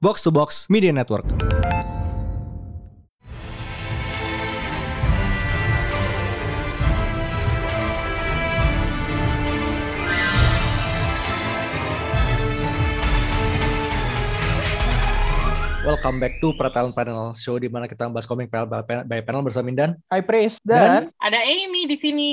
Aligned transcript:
Box 0.00 0.22
to 0.22 0.30
Box 0.30 0.66
Media 0.70 0.92
Network. 0.92 1.26
Welcome 15.82 16.20
back 16.20 16.36
to 16.44 16.52
Pratalent 16.52 16.92
Panel 16.92 17.32
Show 17.32 17.56
di 17.56 17.72
mana 17.72 17.88
kita 17.88 18.04
membahas 18.06 18.28
komik 18.28 18.52
by 18.52 18.68
by 19.08 19.20
panel 19.24 19.40
bersama 19.40 19.72
Mindan 19.72 19.96
Hi 20.12 20.20
Pris 20.20 20.60
Dan- 20.60 21.08
dan, 21.08 21.16
Ada 21.16 21.40
Amy 21.40 21.88
di 21.88 21.96
sini. 21.96 22.30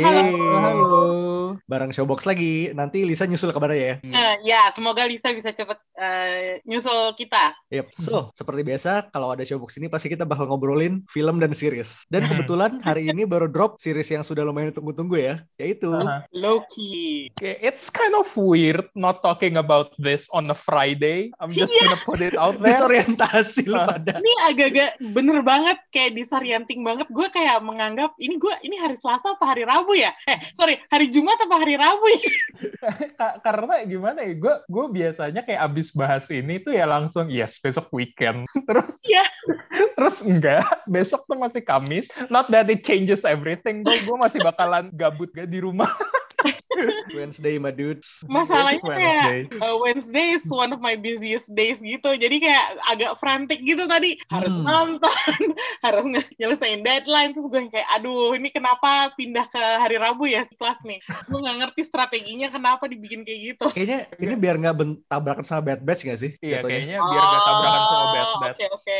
Yeay. 0.00 0.32
Halo. 0.32 1.45
Halo. 1.48 1.62
bareng 1.64 1.90
Showbox 1.90 2.24
lagi. 2.24 2.70
Nanti 2.72 3.02
Lisa 3.02 3.24
nyusul 3.24 3.50
kabarnya 3.50 3.78
ya. 3.78 3.94
Eh, 4.02 4.34
ya, 4.44 4.70
semoga 4.70 5.04
Lisa 5.04 5.30
bisa 5.30 5.50
cepet 5.50 5.78
eh, 5.94 6.58
nyusul 6.62 7.14
kita. 7.14 7.54
Yep. 7.70 7.86
So, 7.92 8.30
seperti 8.32 8.62
biasa 8.62 9.10
kalau 9.10 9.30
ada 9.30 9.42
Showbox 9.42 9.78
ini 9.78 9.86
pasti 9.86 10.08
kita 10.08 10.22
bakal 10.22 10.46
ngobrolin 10.46 11.06
film 11.06 11.38
dan 11.38 11.52
series. 11.52 12.02
Dan 12.06 12.24
Hmm. 12.24 12.30
kebetulan 12.32 12.72
hari 12.80 13.06
ini 13.06 13.22
baru 13.22 13.46
drop 13.46 13.78
series 13.78 14.08
yang 14.08 14.20
sudah 14.20 14.42
lumayan 14.42 14.70
tunggu-tunggu 14.70 15.16
ya, 15.16 15.34
yaitu 15.56 15.88
Uh-huh. 15.88 16.20
Loki. 16.32 17.30
Okay, 17.32 17.54
It's 17.62 17.88
kind 17.88 18.12
of 18.12 18.26
weird 18.32 18.86
not 18.92 19.20
talking 19.20 19.54
about 19.54 19.92
this 19.96 20.26
on 20.30 20.46
a 20.46 20.56
Friday. 20.56 21.30
I'm 21.38 21.50
just 21.50 21.70
gonna 21.72 21.98
put 22.02 22.18
it 22.18 22.34
out 22.34 22.56
there. 22.56 22.72
disorientasi 22.72 23.66
lu 23.66 23.76
Ah. 23.76 23.86
pada. 23.88 24.18
Ini 24.18 24.32
agak-agak 24.48 24.90
bener 25.12 25.38
banget 25.42 25.78
kayak 25.90 26.14
disorienting 26.14 26.80
banget. 26.80 27.06
Gue 27.08 27.28
kayak 27.28 27.60
menganggap 27.60 28.14
ini 28.16 28.34
gue 28.36 28.54
ini 28.62 28.76
hari 28.76 28.96
Selasa 28.96 29.34
apa 29.34 29.44
hari 29.44 29.62
Rabu 29.62 29.94
ya? 29.94 30.10
Eh, 30.24 30.38
sorry, 30.52 30.80
hari 30.88 31.06
Jumat 31.08 31.35
apa 31.38 31.56
hari 31.56 31.74
Rabu 31.76 32.06
ya? 32.08 32.22
Ka- 33.18 33.38
Karena 33.42 33.84
gimana 33.84 34.24
ya, 34.24 34.32
gue 34.34 34.54
gue 34.66 34.86
biasanya 34.90 35.40
kayak 35.44 35.60
abis 35.66 35.92
bahas 35.92 36.24
ini 36.28 36.58
tuh 36.58 36.72
ya 36.72 36.84
langsung 36.84 37.28
yes 37.28 37.60
besok 37.60 37.92
weekend. 37.92 38.48
Terus 38.68 38.88
Iya. 39.06 39.24
terus 39.96 40.20
enggak 40.20 40.64
besok 40.84 41.24
tuh 41.24 41.38
masih 41.38 41.62
Kamis. 41.62 42.08
Not 42.28 42.48
that 42.50 42.68
it 42.68 42.82
changes 42.82 43.22
everything. 43.22 43.80
Gue 43.80 43.96
gue 44.02 44.16
masih 44.18 44.40
bakalan 44.40 44.92
gabut 44.92 45.30
gak 45.32 45.48
di 45.48 45.60
rumah. 45.62 45.88
Wednesday, 47.16 47.56
my 47.56 47.70
dudes. 47.70 48.22
Masalahnya 48.24 48.78
kayak 48.78 48.96
Wednesday. 48.96 49.40
uh, 49.58 49.76
Wednesday 49.78 50.26
is 50.32 50.44
one 50.46 50.70
of 50.70 50.78
my 50.78 50.94
busiest 50.94 51.48
days 51.48 51.78
gitu. 51.78 52.10
Jadi 52.10 52.36
kayak 52.38 52.64
agak 52.86 53.12
frantic 53.16 53.60
gitu 53.60 53.84
tadi. 53.84 54.16
Harus 54.26 54.52
Hmm. 54.52 54.64
nonton, 54.64 55.38
harus 55.84 56.04
nyelesain 56.34 56.80
deadline. 56.80 57.30
Terus 57.30 57.46
gue 57.46 57.58
yang 57.58 57.70
kayak, 57.70 57.88
aduh 57.92 58.32
ini 58.32 58.48
kenapa 58.48 58.86
pindah 59.12 59.44
ke 59.44 59.58
hari 59.58 59.96
Rabu 59.96 60.24
ya 60.24 60.42
si 60.42 60.54
kelas 60.54 60.80
nih. 60.82 60.98
Gue 61.26 61.38
nggak 61.38 61.56
ngerti 61.60 61.82
strateginya 61.82 62.48
kenapa 62.48 62.84
dibikin 62.84 63.22
kayak 63.22 63.40
gitu. 63.46 63.66
Kayaknya 63.68 63.98
ini 64.18 64.34
biar 64.34 64.56
nggak 64.56 64.74
ben- 64.74 65.00
tabrakan 65.04 65.42
sama 65.42 65.62
Bad 65.64 65.82
Batch 65.82 66.02
nggak 66.02 66.18
sih? 66.18 66.30
Iya 66.38 66.58
jatuhnya? 66.58 66.72
kayaknya 66.74 66.98
biar 67.00 67.22
gak 67.22 67.42
tabrakan 67.42 67.82
sama 67.82 67.94
Oh, 67.96 68.08
Bad 68.08 68.28
Batch. 68.36 68.58
Oke 68.58 68.66
oke, 68.72 68.98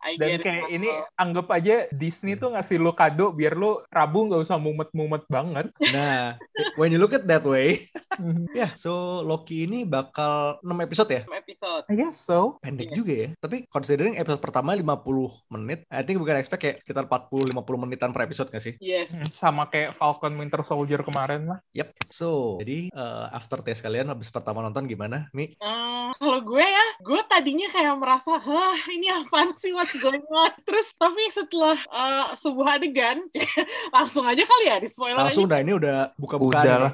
I 0.00 0.12
Dan 0.14 0.28
get 0.28 0.38
it. 0.38 0.42
kayak 0.42 0.64
ini 0.70 0.88
anggap 1.14 1.46
aja 1.48 1.74
Disney 1.90 2.34
tuh 2.34 2.50
ngasih 2.50 2.76
lo 2.76 2.92
kado 2.92 3.30
biar 3.30 3.54
lo 3.54 3.82
Rabu 3.88 4.28
nggak 4.28 4.42
usah 4.42 4.56
mumet-mumet 4.56 5.24
banget. 5.26 5.66
Nah, 5.90 6.38
when 6.74 6.88
you 6.88 7.00
look 7.02 7.12
at 7.12 7.26
that 7.26 7.42
way, 7.42 7.82
ya, 8.54 8.70
so 8.78 9.20
Loki 9.26 9.66
ini 9.66 9.82
bakal 9.82 10.62
6 10.62 10.86
episode 10.86 11.10
ya? 11.10 11.22
episode. 11.26 11.82
I 11.90 11.94
guess 11.98 12.22
so. 12.22 12.62
Pendek 12.62 12.94
Iya. 12.94 12.96
juga 12.96 13.12
ya. 13.12 13.28
Tapi 13.34 13.66
considering 13.66 14.14
episode 14.14 14.38
pertama 14.38 14.78
50 14.78 15.50
menit, 15.50 15.82
I 15.90 16.06
think 16.06 16.22
bukan 16.22 16.38
expect 16.38 16.62
kayak 16.62 16.76
sekitar 16.78 17.10
40-50 17.10 17.50
menitan 17.82 18.14
per 18.14 18.22
episode 18.22 18.54
nggak 18.54 18.62
sih? 18.62 18.74
Yes. 18.78 19.10
Sama 19.34 19.66
kayak 19.66 19.98
Falcon 19.98 20.38
Winter 20.38 20.62
Soldier 20.62 21.02
kemarin 21.02 21.50
lah. 21.50 21.58
Yep. 21.74 21.88
So, 22.14 22.60
jadi 22.62 22.94
uh, 22.94 23.32
after 23.34 23.58
test 23.66 23.82
kalian 23.82 24.06
habis 24.06 24.30
pertama 24.30 24.62
nonton 24.62 24.86
gimana, 24.86 25.26
Mi? 25.34 25.56
Eh, 25.56 26.10
kalau 26.14 26.38
gue 26.38 26.62
ya, 26.62 26.86
gue 27.02 27.20
tadinya 27.26 27.66
kayak 27.72 27.98
merasa, 27.98 28.38
hah 28.38 28.78
ini 28.92 29.10
apaan 29.10 29.56
sih 29.58 29.74
what's 29.74 29.96
going 29.98 30.22
on? 30.30 30.52
Terus 30.68 30.86
tapi 30.94 31.22
setelah 31.32 31.74
eh, 31.80 32.26
sebuah 32.38 32.78
adegan, 32.78 33.26
langsung 33.96 34.28
aja 34.28 34.44
kali 34.44 34.64
ya 34.68 34.76
di 34.78 34.86
spoiler 34.86 35.18
aja. 35.18 35.32
Langsung 35.32 35.48
dah 35.48 35.58
ini 35.58 35.72
udah 35.74 36.12
buka-bukaan. 36.14 36.62
Udah 36.62 36.78
lah. 36.78 36.91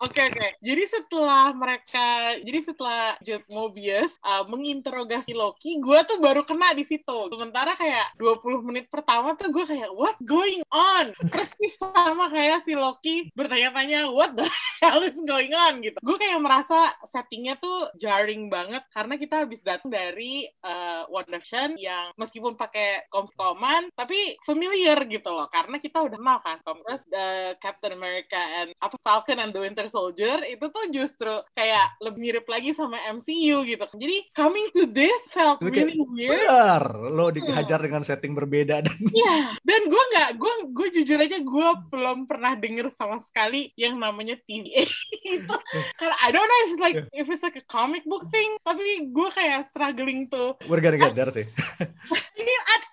Oke 0.00 0.20
oke. 0.24 0.48
Jadi 0.64 0.82
setelah 0.88 1.52
mereka, 1.52 2.38
jadi 2.40 2.60
setelah 2.64 3.02
Jet 3.20 3.44
Mobius 3.50 4.16
uh, 4.24 4.46
menginterogasi 4.48 5.36
Loki, 5.36 5.76
gue 5.82 5.98
tuh 6.08 6.22
baru 6.22 6.46
kena 6.46 6.72
di 6.72 6.86
situ. 6.86 7.18
Sementara 7.28 7.76
kayak 7.76 8.16
20 8.16 8.64
menit 8.64 8.86
pertama 8.88 9.36
tuh 9.36 9.52
gue 9.52 9.64
kayak 9.66 9.90
what 9.92 10.16
going 10.24 10.64
on? 10.72 11.12
Persis 11.28 11.76
sama 11.76 12.32
kayak 12.32 12.64
si 12.64 12.72
Loki 12.72 13.28
bertanya-tanya 13.36 14.08
what 14.08 14.32
the 14.38 14.46
hell 14.80 15.02
is 15.04 15.18
going 15.28 15.52
on 15.52 15.84
gitu. 15.84 15.98
Gue 16.00 16.16
kayak 16.16 16.40
merasa 16.40 16.94
settingnya 17.04 17.60
tuh 17.60 17.92
jarring 18.00 18.48
banget 18.48 18.86
karena 18.94 19.20
kita 19.20 19.44
habis 19.44 19.60
datang 19.60 19.92
dari 19.92 20.48
uh, 20.64 21.04
WandaVision 21.10 21.76
yang 21.76 22.14
meskipun 22.16 22.54
pakai 22.54 23.10
komskoman 23.10 23.90
tapi 23.92 24.38
familiar 24.46 24.96
gitu 25.08 25.28
loh 25.28 25.50
karena 25.50 25.76
kita 25.76 26.00
udah 26.00 26.18
kenal 26.20 26.38
kan 26.44 26.56
terus 26.60 27.02
uh, 27.12 27.50
Captain 27.58 27.96
America 27.96 28.36
and 28.36 28.70
apa 28.78 28.96
Falcon 29.10 29.42
and 29.42 29.50
the 29.50 29.58
Winter 29.58 29.90
Soldier 29.90 30.38
itu 30.46 30.62
tuh 30.70 30.84
justru 30.94 31.34
kayak 31.58 31.98
lebih 31.98 32.18
mirip 32.22 32.46
lagi 32.46 32.70
sama 32.70 32.94
MCU 33.10 33.66
gitu 33.66 33.86
jadi 33.98 34.22
coming 34.38 34.70
to 34.70 34.86
this 34.86 35.26
felt 35.34 35.58
kayak, 35.58 35.90
really 35.90 35.98
weird 36.14 36.38
Benar, 36.38 36.84
lo 37.10 37.34
dihajar 37.34 37.82
dengan 37.82 38.06
setting 38.06 38.38
berbeda 38.38 38.86
dan 38.86 39.00
Iya, 39.10 39.58
dan 39.64 39.80
gue 39.88 40.02
nggak, 40.14 40.30
gue 40.38 40.52
gue 40.70 40.88
jujur 41.00 41.18
aja 41.18 41.38
gue 41.40 41.68
belum 41.90 42.28
pernah 42.28 42.52
denger 42.54 42.92
sama 42.94 43.18
sekali 43.24 43.72
yang 43.74 43.96
namanya 43.96 44.36
TVA 44.44 44.86
itu. 45.40 45.56
Karena 45.96 46.16
I 46.20 46.28
don't 46.30 46.46
know 46.46 46.60
if 46.62 46.68
it's 46.76 46.82
like 46.82 46.96
if 47.10 47.26
it's 47.26 47.42
like 47.42 47.56
a 47.56 47.64
comic 47.66 48.04
book 48.06 48.28
thing, 48.30 48.54
tapi 48.62 49.10
gue 49.10 49.28
kayak 49.32 49.72
struggling 49.72 50.28
to. 50.30 50.54
we're 50.68 50.84
gonna 50.84 51.00
get 51.00 51.16
there 51.16 51.32
sih. 51.32 51.48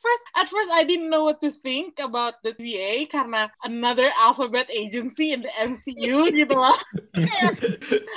First, 0.07 0.23
at 0.39 0.47
first 0.47 0.71
I 0.71 0.87
didn't 0.87 1.11
know 1.11 1.27
what 1.27 1.43
to 1.43 1.51
think 1.59 1.99
about 1.99 2.39
the 2.39 2.55
TVA 2.55 3.11
karena 3.11 3.51
another 3.67 4.07
alphabet 4.15 4.71
agency 4.71 5.35
in 5.35 5.43
the 5.43 5.51
MCU 5.59 6.31
gitu 6.39 6.55
loh. 6.55 6.79
Kayak, 7.11 7.59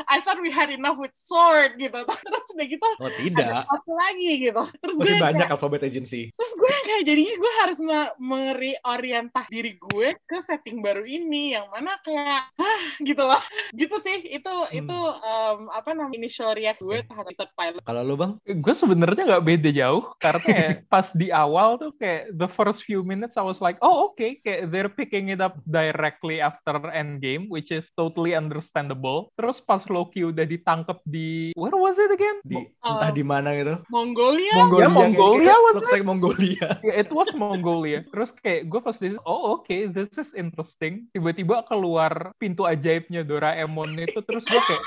I 0.07 0.23
thought 0.23 0.39
we 0.39 0.55
had 0.55 0.71
enough 0.71 1.03
with 1.03 1.11
sword 1.19 1.75
gitu. 1.83 1.99
Terus 2.31 2.47
udah 2.55 2.67
gitu 2.71 2.87
Oh 3.03 3.11
ada 3.11 3.19
tidak, 3.19 3.63
satu 3.67 3.93
lagi 3.99 4.31
gitu. 4.39 4.63
Terus 4.79 4.95
masih 5.03 5.19
banyak 5.19 5.49
alfabet 5.51 5.83
agency. 5.83 6.31
Terus 6.31 6.53
gue 6.55 6.71
yang 6.71 6.85
kayak 6.87 7.03
jadinya 7.03 7.35
gue 7.35 7.53
harus 7.59 7.79
nge- 7.83 8.15
mengorientasi 8.23 9.51
diri 9.51 9.73
gue 9.91 10.15
ke 10.31 10.39
setting 10.39 10.79
baru 10.79 11.03
ini 11.03 11.59
yang 11.59 11.67
mana 11.75 11.99
kayak 12.07 12.55
ah 12.55 12.83
gitu 13.03 13.27
loh. 13.27 13.43
Gitu 13.75 13.97
sih 13.99 14.39
itu 14.39 14.55
itu 14.71 14.99
um, 15.27 15.67
apa 15.75 15.91
namanya 15.91 16.15
initial 16.15 16.55
react 16.55 16.79
gue 16.79 17.03
terhadap 17.03 17.35
episode 17.41 17.57
pilot. 17.57 17.83
Kalau 17.89 18.03
lo 18.05 18.15
bang, 18.21 18.33
Gue 18.61 18.75
sebenarnya 18.77 19.23
nggak 19.25 19.47
beda 19.49 19.71
jauh 19.73 20.05
karena 20.21 20.41
kayak 20.45 20.71
pas 20.93 21.09
di 21.17 21.33
awal 21.33 21.80
tuh 21.81 21.97
kayak 21.97 22.37
the 22.37 22.47
first 22.53 22.85
few 22.85 23.01
minutes 23.01 23.41
I 23.41 23.45
was 23.45 23.65
like 23.65 23.81
oh 23.81 24.13
okay 24.13 24.37
kayak 24.45 24.69
they're 24.69 24.93
picking 24.93 25.33
it 25.33 25.41
up 25.41 25.57
directly 25.65 26.45
after 26.45 26.77
Endgame 26.93 27.49
which 27.49 27.73
is 27.73 27.89
totally 27.97 28.37
understandable. 28.37 29.33
Terus 29.41 29.65
pas 29.65 29.81
Loki 29.89 30.29
udah 30.29 30.45
ditangkap 30.45 31.01
di 31.09 31.57
where 31.57 31.75
was 31.75 31.97
it 31.97 32.13
again? 32.13 32.39
di 32.45 32.69
Oh. 32.85 32.97
entah 32.97 33.13
di 33.13 33.25
mana 33.25 33.57
gitu. 33.57 33.81
Mongolia 33.89 34.53
Mongolia, 34.57 34.85
Ya, 34.85 34.89
Mongolia 34.91 35.55
kayak, 35.55 35.65
was 35.65 35.75
looks 35.81 35.93
like 35.93 36.07
Mongolia. 36.07 36.69
Yeah, 36.87 36.97
it 37.01 37.11
was 37.13 37.29
Mongolia. 37.33 37.99
Terus 38.11 38.31
kayak 38.37 38.69
gue 38.69 38.81
pas 38.83 38.97
di 38.99 39.17
oh 39.25 39.41
oke, 39.57 39.77
this 39.95 40.13
is 40.19 40.31
interesting. 40.37 41.07
Tiba-tiba 41.15 41.65
keluar 41.69 42.35
pintu 42.37 42.67
ajaibnya 42.67 43.23
Doraemon 43.25 43.97
itu, 44.01 44.19
terus 44.27 44.45
gue 44.45 44.61
kayak, 44.61 44.85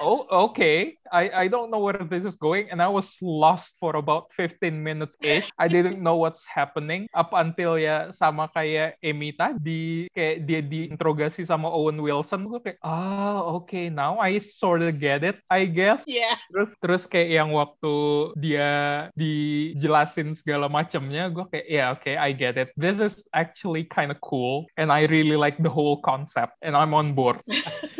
oh 0.00 0.26
oke, 0.30 0.98
I 1.12 1.24
I 1.30 1.46
don't 1.46 1.70
know 1.70 1.80
where 1.80 2.00
this 2.02 2.24
is 2.24 2.36
going, 2.36 2.68
and 2.70 2.82
I 2.82 2.88
was 2.88 3.14
lost 3.22 3.76
for 3.78 3.96
about 3.96 4.32
15 4.36 4.72
minutes 4.72 5.14
ish. 5.22 5.48
I 5.58 5.68
didn't 5.68 6.02
know 6.02 6.16
what's 6.16 6.42
happening 6.44 7.06
up 7.14 7.30
until 7.32 7.78
ya 7.78 8.10
sama 8.16 8.48
kayak 8.50 8.98
Amy 9.04 9.32
tadi, 9.36 10.08
kayak 10.12 10.46
dia 10.48 10.60
diinterogasi 10.64 11.46
sama 11.46 11.68
Owen 11.70 12.02
Wilson, 12.02 12.48
gue 12.48 12.60
kayak, 12.60 12.78
ah 12.82 13.42
oke, 13.44 13.88
now 13.92 14.18
I 14.18 14.40
sort 14.42 14.82
of 14.82 14.98
get 14.98 15.22
it, 15.22 15.38
I 15.48 15.68
guess. 15.68 16.04
Iya. 16.08 16.36
Terus 16.50 16.70
terus 16.82 17.02
kayak 17.08 17.30
yang 17.30 17.50
waktu 17.54 17.94
dia 18.36 18.70
dijelasin 19.16 20.34
segala 20.36 20.66
macamnya, 20.66 21.30
gue 21.32 21.44
kayak 21.48 21.66
ya 21.68 21.84
oke 21.94 22.12
I 22.12 22.30
get 22.34 22.58
it. 22.60 22.74
This 22.76 22.98
is 22.98 23.24
actually 23.32 23.86
kind 23.88 24.10
of 24.10 24.18
cool 24.20 24.66
and 24.76 24.90
I 24.90 25.06
really 25.08 25.36
like 25.38 25.60
the 25.60 25.70
whole 25.72 26.00
concept 26.02 26.58
and 26.60 26.74
I'm 26.74 26.92
on 26.92 27.14
board. 27.16 27.40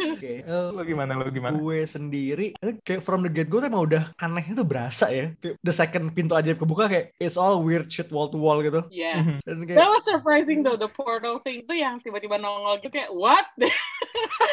Oke, 0.02 0.42
eh, 0.42 0.68
Lo 0.72 0.82
gimana 0.82 1.14
lo 1.18 1.28
gimana? 1.30 1.56
gue 1.58 1.71
sendiri 1.88 2.52
eh, 2.60 2.76
kayak 2.84 3.00
from 3.00 3.24
the 3.24 3.32
get 3.32 3.48
go 3.48 3.58
tuh 3.58 3.72
emang 3.72 3.88
udah 3.88 4.12
anehnya 4.20 4.60
tuh 4.60 4.68
berasa 4.68 5.08
ya. 5.08 5.32
Kayak 5.40 5.56
the 5.64 5.72
second 5.72 6.12
pintu 6.12 6.36
ajaib 6.36 6.60
kebuka 6.60 6.92
kayak 6.92 7.06
it's 7.16 7.40
all 7.40 7.64
weird 7.64 7.88
shit 7.88 8.12
wall 8.12 8.28
to 8.28 8.36
wall 8.36 8.60
gitu. 8.60 8.84
Iya. 8.92 9.24
Mhm. 9.24 9.36
Dan 9.46 9.56
That 9.64 9.68
kayak 9.80 9.92
was 9.96 10.04
surprising 10.04 10.60
though 10.60 10.76
the 10.76 10.92
portal 10.92 11.40
thing 11.40 11.64
itu 11.64 11.72
yang 11.72 11.98
tiba-tiba 12.04 12.36
nongol 12.36 12.76
gitu 12.84 12.92
kayak 12.92 13.10
what? 13.14 13.48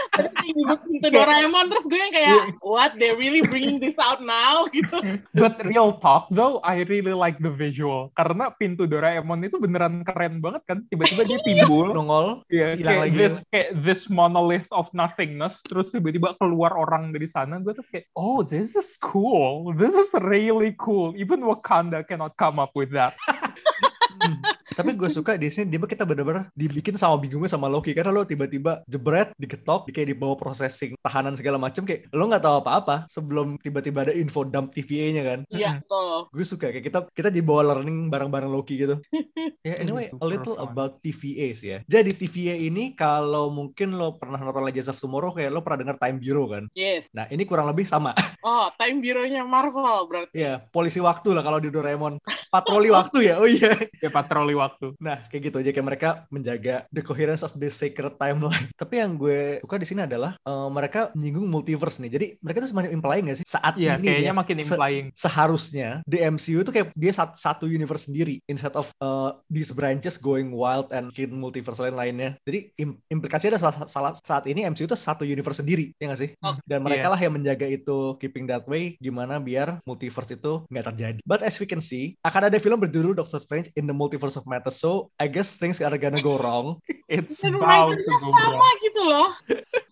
Terus 0.10 0.34
nyebut 0.52 0.80
pintu 0.84 1.08
Doraemon 1.14 1.66
terus 1.72 1.86
gue 1.88 2.00
yang 2.00 2.14
kayak 2.14 2.36
what 2.60 2.92
they 2.98 3.14
really 3.16 3.40
bringing 3.46 3.80
this 3.80 3.96
out 4.02 4.20
now 4.20 4.66
gitu. 4.76 5.00
But 5.36 5.62
real 5.64 6.00
talk 6.02 6.28
though, 6.34 6.60
I 6.66 6.84
really 6.88 7.14
like 7.14 7.40
the 7.40 7.52
visual. 7.52 8.12
Karena 8.18 8.52
pintu 8.56 8.90
Doraemon 8.90 9.46
itu 9.46 9.62
beneran 9.62 10.04
keren 10.04 10.44
banget 10.44 10.64
kan. 10.68 10.84
Tiba-tiba 10.92 11.24
dia 11.24 11.40
timbul. 11.44 11.94
Nongol, 11.96 12.44
Iya, 12.52 12.76
hilang 12.76 12.84
kayak 12.84 13.02
lagi. 13.04 13.16
this, 13.16 13.36
kayak 13.54 13.70
this 13.86 14.02
monolith 14.12 14.68
of 14.74 14.90
nothingness, 14.92 15.62
terus 15.70 15.94
tiba-tiba 15.94 16.36
keluar 16.42 16.76
orang 16.76 17.16
dari 17.16 17.30
sana, 17.30 17.62
gue 17.62 17.72
tuh 17.76 17.86
kayak, 17.88 18.10
oh, 18.18 18.42
this 18.44 18.74
is 18.76 18.98
cool, 19.00 19.72
this 19.78 19.94
is 19.96 20.10
really 20.26 20.76
cool. 20.82 21.14
Even 21.16 21.46
Wakanda 21.46 22.04
cannot 22.04 22.36
come 22.36 22.58
up 22.60 22.74
with 22.76 22.92
that. 22.92 23.16
Tapi 24.80 24.96
gue 24.96 25.12
suka 25.12 25.36
di 25.36 25.52
sini 25.52 25.76
dia 25.76 25.84
kita 25.84 26.08
bener-bener 26.08 26.48
dibikin 26.56 26.96
sama 26.96 27.20
bingungnya 27.20 27.52
sama 27.52 27.68
Loki 27.68 27.92
karena 27.92 28.16
lo 28.16 28.24
tiba-tiba 28.24 28.80
jebret, 28.88 29.36
diketok, 29.36 29.84
di 29.84 29.92
kayak 29.92 30.16
dibawa 30.16 30.40
processing 30.40 30.96
tahanan 31.04 31.36
segala 31.36 31.60
macem 31.60 31.84
kayak 31.84 32.08
lo 32.16 32.32
nggak 32.32 32.48
tahu 32.48 32.64
apa-apa 32.64 33.04
sebelum 33.12 33.60
tiba-tiba 33.60 34.08
ada 34.08 34.16
info 34.16 34.48
dump 34.48 34.72
TVA-nya 34.72 35.24
kan. 35.28 35.40
Iya, 35.52 35.84
tuh. 35.84 36.32
Gue 36.32 36.48
suka 36.48 36.72
kayak 36.72 36.88
kita 36.88 37.00
kita 37.12 37.28
dibawa 37.28 37.76
learning 37.76 38.08
bareng-bareng 38.08 38.48
Loki 38.48 38.80
gitu. 38.80 38.96
Ya 39.60 39.76
anyway, 39.76 40.08
a 40.08 40.24
little 40.24 40.56
about 40.56 41.04
TVAs 41.04 41.60
ya. 41.60 41.84
Jadi 41.92 42.16
TVA 42.16 42.56
ini 42.56 42.96
kalau 42.96 43.52
mungkin 43.52 43.92
lo 43.92 44.16
pernah 44.16 44.40
nonton 44.40 44.64
Legends 44.64 44.88
of 44.88 44.96
Tomorrow 44.96 45.36
kayak 45.36 45.52
lo 45.52 45.60
pernah 45.60 45.84
dengar 45.84 46.00
Time 46.00 46.16
Bureau 46.16 46.48
kan. 46.48 46.72
Yes. 46.80 47.12
Nah, 47.12 47.28
ini 47.28 47.44
kurang 47.44 47.68
lebih 47.68 47.84
sama. 47.84 48.16
Oh, 48.40 48.72
time 48.80 49.04
bureau-nya 49.04 49.44
Marvel 49.44 50.08
berarti. 50.08 50.32
ya, 50.32 50.64
polisi 50.72 51.04
waktu 51.04 51.36
lah 51.36 51.44
kalau 51.44 51.60
di 51.60 51.68
Doraemon. 51.68 52.24
Patroli 52.48 52.88
waktu 52.88 53.28
ya. 53.28 53.36
Oh 53.36 53.44
iya. 53.44 53.76
Ya 54.00 54.08
patroli 54.08 54.56
waktu. 54.56 54.69
Nah, 55.00 55.26
kayak 55.28 55.42
gitu 55.50 55.58
aja 55.60 55.72
kayak 55.72 55.88
mereka 55.88 56.10
menjaga 56.30 56.86
the 56.90 57.02
coherence 57.02 57.42
of 57.42 57.56
the 57.56 57.70
sacred 57.70 58.14
timeline. 58.16 58.68
Tapi 58.82 59.00
yang 59.00 59.16
gue 59.16 59.58
suka 59.62 59.76
di 59.78 59.88
sini 59.88 60.02
adalah 60.04 60.36
eh, 60.36 60.68
mereka 60.70 61.10
menyinggung 61.14 61.48
multiverse 61.48 62.00
nih. 62.00 62.12
Jadi 62.12 62.26
mereka 62.40 62.62
tuh 62.62 62.70
semacam 62.70 62.92
implying 62.92 63.26
gak 63.28 63.40
sih 63.40 63.48
saat 63.48 63.74
Iya, 63.76 63.96
ini 63.96 64.06
kayaknya 64.06 64.32
ya, 64.32 64.36
makin 64.36 64.56
se- 64.56 64.64
implying. 64.68 65.06
seharusnya 65.14 65.90
di 66.04 66.18
MCU 66.20 66.62
itu 66.62 66.72
kayak 66.72 66.92
dia 66.94 67.14
sat- 67.14 67.38
satu 67.38 67.66
universe 67.66 68.10
sendiri 68.10 68.42
instead 68.46 68.74
of 68.74 68.92
uh, 69.00 69.32
these 69.48 69.72
branches 69.72 70.20
going 70.20 70.52
wild 70.52 70.92
and 70.92 71.10
bikin 71.10 71.32
multiverse 71.32 71.80
lain 71.80 71.96
lainnya. 71.96 72.36
Jadi 72.44 72.76
im- 72.78 73.00
implikasinya 73.08 73.56
adalah 73.56 73.64
salah, 73.72 73.88
salah- 73.88 74.18
saat 74.20 74.44
ini 74.46 74.66
MCU 74.66 74.86
itu 74.86 74.98
satu 74.98 75.24
universe 75.24 75.64
sendiri, 75.64 75.96
ya 75.98 76.12
nggak 76.12 76.20
sih? 76.20 76.30
Oh, 76.42 76.60
Dan 76.66 76.84
mereka 76.84 77.08
iya. 77.08 77.14
lah 77.14 77.20
yang 77.20 77.34
menjaga 77.34 77.66
itu 77.66 78.18
keeping 78.18 78.44
that 78.46 78.68
way 78.68 79.00
gimana 79.00 79.40
biar 79.40 79.80
multiverse 79.86 80.34
itu 80.34 80.66
nggak 80.68 80.86
terjadi. 80.92 81.20
But 81.24 81.40
as 81.42 81.56
we 81.58 81.66
can 81.66 81.80
see, 81.80 82.20
akan 82.22 82.52
ada 82.52 82.58
film 82.60 82.78
berjudul 82.78 83.16
Doctor 83.16 83.40
Strange 83.40 83.72
in 83.74 83.86
the 83.86 83.96
Multiverse 83.96 84.36
of 84.36 84.44
Madness. 84.44 84.59
So 84.68 85.12
I 85.16 85.32
guess 85.32 85.56
things 85.56 85.80
are 85.80 85.96
gonna 85.96 86.20
go 86.20 86.36
wrong. 86.38 86.84
It's 87.08 87.40
about 87.40 87.96
to 87.96 88.04
go 88.04 88.30
sama 88.36 88.60
wrong. 88.60 88.78
gitu 88.84 89.02
loh. 89.08 89.28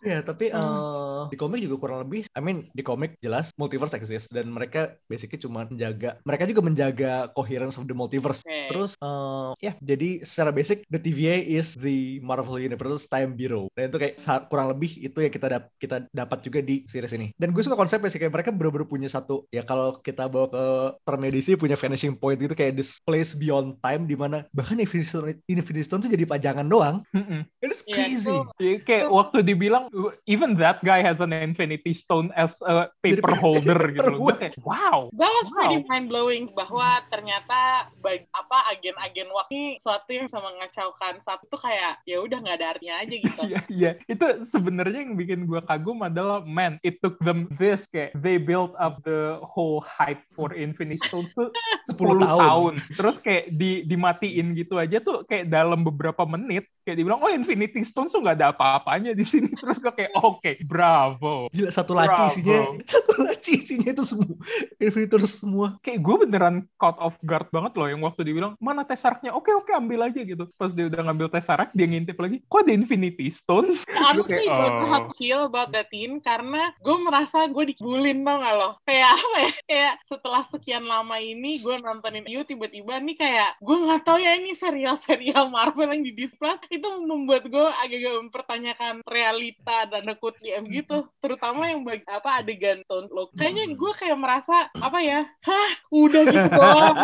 Ya, 0.07 0.23
tapi 0.23 0.47
Hmm. 0.47 0.55
eh, 0.55 1.21
di 1.27 1.35
komik 1.35 1.59
juga 1.59 1.75
kurang 1.77 1.99
lebih, 2.01 2.23
I 2.31 2.39
mean, 2.39 2.71
di 2.71 2.79
komik 2.79 3.19
jelas 3.19 3.51
multiverse 3.53 3.91
exist 3.91 4.31
dan 4.31 4.47
mereka 4.47 4.95
basically 5.05 5.35
cuma 5.35 5.67
menjaga, 5.67 6.15
mereka 6.23 6.47
juga 6.47 6.63
menjaga 6.63 7.11
coherence 7.35 7.75
of 7.75 7.83
the 7.83 7.91
multiverse. 7.91 8.39
Oke. 8.39 8.71
Terus, 8.71 8.95
eh, 8.95 9.51
ya, 9.59 9.75
jadi 9.77 10.23
secara 10.23 10.55
basic 10.55 10.87
the 10.87 10.95
TVA 10.95 11.43
is 11.43 11.75
the 11.75 12.23
Marvel 12.23 12.55
Universe 12.55 13.03
Time 13.05 13.35
Bureau. 13.35 13.67
Dan 13.75 13.91
itu 13.91 13.99
kayak 13.99 14.15
kurang 14.47 14.71
lebih 14.71 14.95
itu 14.95 15.19
yang 15.19 15.33
kita 15.33 15.47
dap- 15.49 15.71
kita 15.75 16.07
dapat 16.07 16.39
juga 16.39 16.63
di 16.63 16.87
series 16.87 17.11
ini. 17.11 17.35
Dan 17.35 17.51
gue 17.51 17.59
suka 17.59 17.75
konsepnya 17.75 18.07
sih 18.07 18.17
kayak 18.17 18.31
mereka 18.31 18.55
bener-bener 18.55 18.87
punya 18.87 19.11
satu, 19.11 19.43
ya 19.51 19.61
kalau 19.61 19.99
kita 19.99 20.31
bawa 20.31 20.47
ke 20.47 20.65
term 21.03 21.19
medisi 21.19 21.59
punya 21.59 21.75
vanishing 21.75 22.15
point 22.15 22.39
gitu 22.39 22.55
kayak 22.55 22.79
this 22.79 23.03
place 23.03 23.35
beyond 23.35 23.75
time 23.81 24.07
di 24.07 24.15
mana 24.15 24.47
bahkan 24.55 24.79
Infinity 24.79 25.03
Stone, 25.03 25.35
Infinity 25.45 25.83
Stone 25.83 25.99
tuh 25.99 26.11
jadi 26.11 26.23
pajangan 26.23 26.63
doang. 26.63 27.03
Mm-mm. 27.11 27.43
It's 27.59 27.83
Iya, 27.83 27.93
crazy. 27.93 28.31
itu- 28.31 28.45
Jadi 28.55 28.73
kayak 28.83 29.07
waktu 29.09 29.37
dibilang 29.43 29.89
even 30.25 30.55
that 30.55 30.79
guy 30.81 31.01
has 31.01 31.17
an 31.19 31.33
Infinity 31.33 31.93
Stone 31.93 32.29
as 32.33 32.53
a 32.63 32.89
paper 33.01 33.33
holder 33.35 33.77
gitu. 33.89 34.13
loh. 34.13 34.29
Kayak, 34.33 34.53
wow. 34.61 35.09
That 35.15 35.31
was 35.33 35.49
pretty 35.49 35.81
Wow. 35.81 35.89
mind 35.89 36.07
blowing 36.07 36.43
bahwa 36.53 37.01
ternyata 37.07 37.89
bag, 37.99 38.25
apa 38.31 38.57
agen-agen 38.71 39.27
waktu 39.29 39.51
ini 39.51 39.67
suatu 39.77 40.09
yang 40.11 40.27
sama 40.27 40.53
ngacaukan 40.57 41.19
saat 41.19 41.41
itu 41.41 41.57
kayak 41.57 41.99
ya 42.03 42.17
udah 42.19 42.37
nggak 42.37 42.57
ada 42.57 42.67
artinya 42.75 42.95
aja 43.01 43.15
gitu. 43.15 43.41
Iya, 43.47 43.61
iya. 43.69 43.91
Itu 44.05 44.25
sebenarnya 44.49 45.07
yang 45.07 45.15
bikin 45.15 45.45
gue 45.45 45.61
kagum 45.63 46.03
adalah, 46.03 46.43
man, 46.43 46.77
it 46.81 46.99
took 46.99 47.15
them 47.21 47.47
this 47.55 47.85
kayak 47.89 48.11
they 48.17 48.35
built 48.35 48.75
up 48.75 48.99
the 49.03 49.39
whole 49.41 49.79
hype 49.79 50.19
for 50.33 50.51
Infinity 50.51 50.99
Stone 51.07 51.31
tuh 51.31 51.49
10 51.95 52.17
10 52.17 52.21
tahun. 52.21 52.39
tahun. 52.43 52.73
Terus 52.97 53.15
kayak 53.23 53.45
di 53.55 53.81
dimatiin 53.83 54.53
gitu 54.53 54.75
aja 54.75 54.99
tuh 54.99 55.23
kayak 55.23 55.47
dalam 55.47 55.81
beberapa 55.81 56.27
menit 56.27 56.67
kayak 56.83 56.99
dibilang 56.99 57.19
oh 57.19 57.31
Infinity 57.31 57.81
Stone 57.81 58.11
tuh 58.11 58.19
nggak 58.19 58.37
ada 58.41 58.51
apa-apanya 58.51 59.15
di 59.15 59.23
sini. 59.23 59.47
Terus 59.61 59.79
gue 59.87 60.03
kayak 60.03 60.11
oke, 60.19 60.51
bravo. 60.67 61.47
Gila 61.55 61.71
satu 61.71 61.95
laci 61.95 62.19
Bravo. 62.19 62.31
isinya 62.31 62.59
satu 62.91 63.13
laci 63.23 63.51
isinya 63.55 63.89
itu 63.95 64.03
semua 64.03 64.35
Infinitor 64.83 65.21
semua 65.23 65.67
Kayak 65.79 65.99
gue 66.03 66.15
beneran 66.27 66.55
caught 66.75 66.99
off 66.99 67.15
guard 67.23 67.47
banget 67.55 67.71
loh 67.79 67.87
yang 67.87 68.03
waktu 68.03 68.27
dibilang 68.27 68.59
mana 68.59 68.83
Tesseract-nya? 68.83 69.31
Oke 69.31 69.55
oke 69.55 69.71
ambil 69.71 70.11
aja 70.11 70.19
gitu. 70.19 70.43
Pas 70.59 70.75
dia 70.75 70.91
udah 70.91 70.99
ngambil 71.07 71.27
Tesseract 71.31 71.71
dia 71.71 71.87
ngintip 71.87 72.19
lagi. 72.19 72.43
Kok 72.51 72.67
ada 72.67 72.73
Infinity 72.75 73.31
Stone? 73.31 73.79
Honestly, 73.95 74.47
kayak, 74.47 74.59
gue 74.59 74.69
tuh 74.69 74.87
oh. 74.91 75.07
feel 75.15 75.41
about 75.47 75.71
that 75.71 75.87
scene 75.87 76.19
karena 76.19 76.75
gue 76.83 76.97
merasa 76.99 77.47
gue 77.47 77.63
dikibulin 77.71 78.27
tau 78.27 78.43
gak 78.43 78.55
lo? 78.59 78.69
Kayak 78.83 79.09
apa 79.15 79.37
ya? 79.39 79.51
Kayak 79.67 79.93
setelah 80.03 80.43
sekian 80.43 80.83
lama 80.83 81.15
ini 81.21 81.63
gue 81.63 81.75
nontonin 81.79 82.27
you 82.27 82.43
tiba-tiba 82.43 82.99
nih 82.99 83.15
kayak 83.15 83.49
gue 83.63 83.77
nggak 83.77 84.03
tahu 84.03 84.19
ya 84.19 84.35
ini 84.35 84.51
serial-serial 84.53 85.47
Marvel 85.47 85.89
yang 85.89 86.03
di 86.03 86.13
Disney 86.13 86.37
Plus 86.37 86.59
itu 86.69 86.87
membuat 87.01 87.49
gue 87.49 87.67
agak-agak 87.81 88.13
mempertanyakan 88.29 88.95
realita 89.09 89.66
dan 89.87 90.07
kut 90.15 90.35
di 90.39 90.51
M 90.51 90.65
gitu. 90.67 91.03
Terutama 91.19 91.67
yang 91.67 91.83
bagi 91.83 92.07
apa 92.07 92.39
adegan 92.39 92.79
Stone 92.83 93.11
Loki. 93.11 93.35
Kayaknya 93.35 93.75
gue 93.75 93.91
kayak 93.95 94.17
merasa 94.17 94.71
apa 94.73 94.99
ya? 94.99 95.27
Hah, 95.43 95.69
udah 95.91 96.21
gitu 96.23 96.49
doang. 96.49 96.95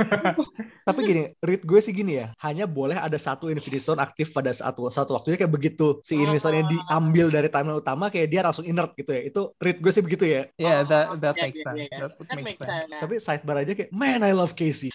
tapi 0.88 1.00
gini 1.06 1.22
read 1.40 1.62
gue 1.62 1.80
sih 1.80 1.92
gini 1.92 2.18
ya 2.18 2.32
hanya 2.40 2.64
boleh 2.64 2.96
ada 2.96 3.14
satu 3.14 3.48
Infinity 3.48 3.78
Stone 3.78 4.00
aktif 4.00 4.32
pada 4.32 4.50
saat 4.50 4.74
satu 4.74 5.14
waktunya 5.14 5.36
kayak 5.36 5.52
begitu 5.52 6.00
si 6.02 6.16
Infinity 6.16 6.40
Stone 6.40 6.56
yang 6.58 6.68
diambil 6.68 7.26
dari 7.30 7.48
timeline 7.48 7.78
utama 7.78 8.08
kayak 8.08 8.28
dia 8.28 8.40
langsung 8.42 8.66
inert 8.66 8.92
gitu 8.96 9.12
ya 9.12 9.22
itu 9.24 9.40
read 9.60 9.78
gue 9.78 9.92
sih 9.92 10.02
begitu 10.02 10.24
ya 10.26 10.42
Yeah, 10.58 10.82
that 10.88 11.20
that 11.20 11.34
Ya, 11.36 11.46
makes 11.46 11.60
ya, 11.60 11.64
sense. 11.70 11.78
ya, 11.78 11.86
ya. 11.86 11.98
That 12.00 12.12
That 12.26 12.38
makes 12.42 12.58
sense. 12.58 12.88
sense. 12.90 13.00
tapi 13.00 13.14
sidebar 13.16 13.56
aja 13.62 13.72
kayak 13.72 13.90
man 13.94 14.20
I 14.24 14.32
love 14.34 14.56
Casey 14.56 14.90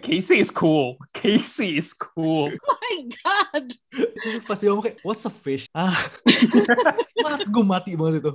Casey 0.00 0.40
is 0.40 0.48
cool. 0.48 0.96
Casey 1.12 1.76
is 1.76 1.92
cool. 1.92 2.48
Oh 2.64 2.76
my 2.80 3.04
god. 3.20 3.33
Terus 3.62 4.42
pas 4.46 4.58
dia 4.58 4.70
ngomong 4.72 4.84
kayak 4.90 4.98
what's 5.06 5.22
a 5.26 5.32
fish? 5.32 5.70
Ah. 5.76 5.94
Mat 7.24 7.46
gue 7.46 7.64
mati 7.64 7.94
banget 7.94 8.20
itu. 8.20 8.32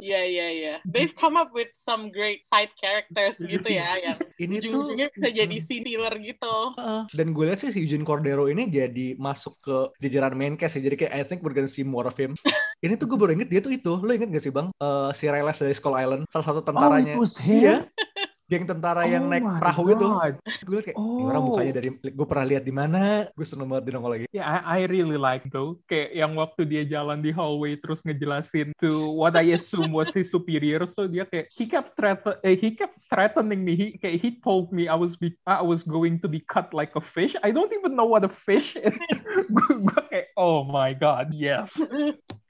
Iya 0.00 0.20
iya 0.24 0.46
iya. 0.48 0.74
They've 0.86 1.12
come 1.12 1.36
up 1.36 1.50
with 1.52 1.68
some 1.74 2.08
great 2.08 2.46
side 2.46 2.72
characters 2.78 3.36
gitu 3.36 3.66
ya 3.68 3.98
yang 4.06 4.18
ini 4.38 4.62
tuh 4.62 4.70
ujung-ujungnya 4.72 5.08
bisa 5.12 5.28
jadi 5.44 5.56
scene 5.60 5.86
killer 5.86 6.14
gitu. 6.22 6.54
Heeh. 6.78 7.02
dan 7.14 7.26
gue 7.34 7.44
lihat 7.44 7.60
sih 7.60 7.74
si 7.74 7.82
Eugene 7.82 8.06
Cordero 8.06 8.46
ini 8.46 8.70
jadi 8.70 9.18
masuk 9.18 9.58
ke 9.60 9.76
jajaran 10.00 10.38
main 10.38 10.54
cast 10.54 10.78
ya. 10.78 10.86
Jadi 10.86 11.06
kayak 11.06 11.12
I 11.12 11.22
think 11.26 11.42
we're 11.42 11.54
gonna 11.56 11.70
see 11.70 11.84
more 11.84 12.06
of 12.06 12.16
him. 12.16 12.32
Ini 12.80 12.96
tuh 12.96 13.10
gue 13.10 13.18
baru 13.20 13.36
inget 13.36 13.52
dia 13.52 13.60
tuh 13.60 13.74
itu. 13.76 13.92
Lo 14.00 14.08
inget 14.08 14.32
gak 14.32 14.40
sih 14.40 14.54
bang? 14.54 14.72
Eh, 14.72 15.10
si 15.12 15.28
Reyes 15.28 15.60
dari 15.60 15.74
Skull 15.76 15.98
Island 15.98 16.24
salah 16.32 16.46
satu 16.48 16.64
tentaranya. 16.64 17.18
Oh, 17.18 17.20
it 17.20 17.24
was 17.28 17.36
iya? 17.44 17.84
Geng 18.50 18.66
tentara 18.66 19.06
yang 19.06 19.24
Oh 19.24 19.30
naik 19.30 19.46
perahu 19.62 19.84
itu 19.88 20.06
God. 20.10 20.34
gue 20.42 20.74
liat 20.74 20.86
kayak 20.90 20.98
ini 20.98 21.22
orang 21.22 21.38
Oh. 21.40 21.46
mukanya 21.46 21.72
dari 21.78 21.88
gue 21.94 22.26
pernah 22.26 22.46
lihat 22.50 22.64
di 22.66 22.74
mana 22.74 23.00
gue 23.30 23.46
seneng 23.46 23.70
banget 23.70 23.84
di 23.86 23.92
nongol 23.94 24.10
lagi 24.10 24.26
Yeah, 24.30 24.46
I, 24.46 24.82
I 24.82 24.90
really 24.90 25.14
like 25.14 25.46
though. 25.48 25.78
Kayak 25.86 26.10
yang 26.12 26.34
waktu 26.34 26.66
dia 26.66 26.82
jalan 26.82 27.22
di 27.22 27.30
hallway 27.30 27.78
terus 27.78 28.02
ngejelasin 28.02 28.74
to 28.78 29.10
what 29.10 29.38
I 29.38 29.54
assume 29.54 29.90
was 29.90 30.10
his 30.10 30.28
superior. 30.28 30.82
So 30.90 31.06
dia 31.06 31.26
kayak 31.26 31.46
he 31.50 31.70
kept 31.70 31.94
threat 31.94 32.22
eh, 32.42 32.58
he 32.58 32.74
kept 32.74 32.98
threatening 33.06 33.62
me. 33.62 33.72
He 33.74 33.86
kayak 33.96 34.18
he 34.18 34.30
told 34.42 34.74
me 34.74 34.90
I 34.90 34.98
was 34.98 35.14
be 35.14 35.34
I 35.46 35.62
was 35.62 35.86
going 35.86 36.18
to 36.22 36.28
be 36.28 36.42
cut 36.46 36.74
like 36.74 36.94
a 36.94 37.02
fish. 37.02 37.38
I 37.42 37.54
don't 37.54 37.70
even 37.70 37.94
know 37.94 38.06
what 38.06 38.26
a 38.26 38.32
fish 38.32 38.74
is. 38.74 38.98
gue 39.54 39.74
kayak 40.10 40.34
oh 40.34 40.66
my 40.66 40.90
god 40.90 41.30
yes. 41.30 41.70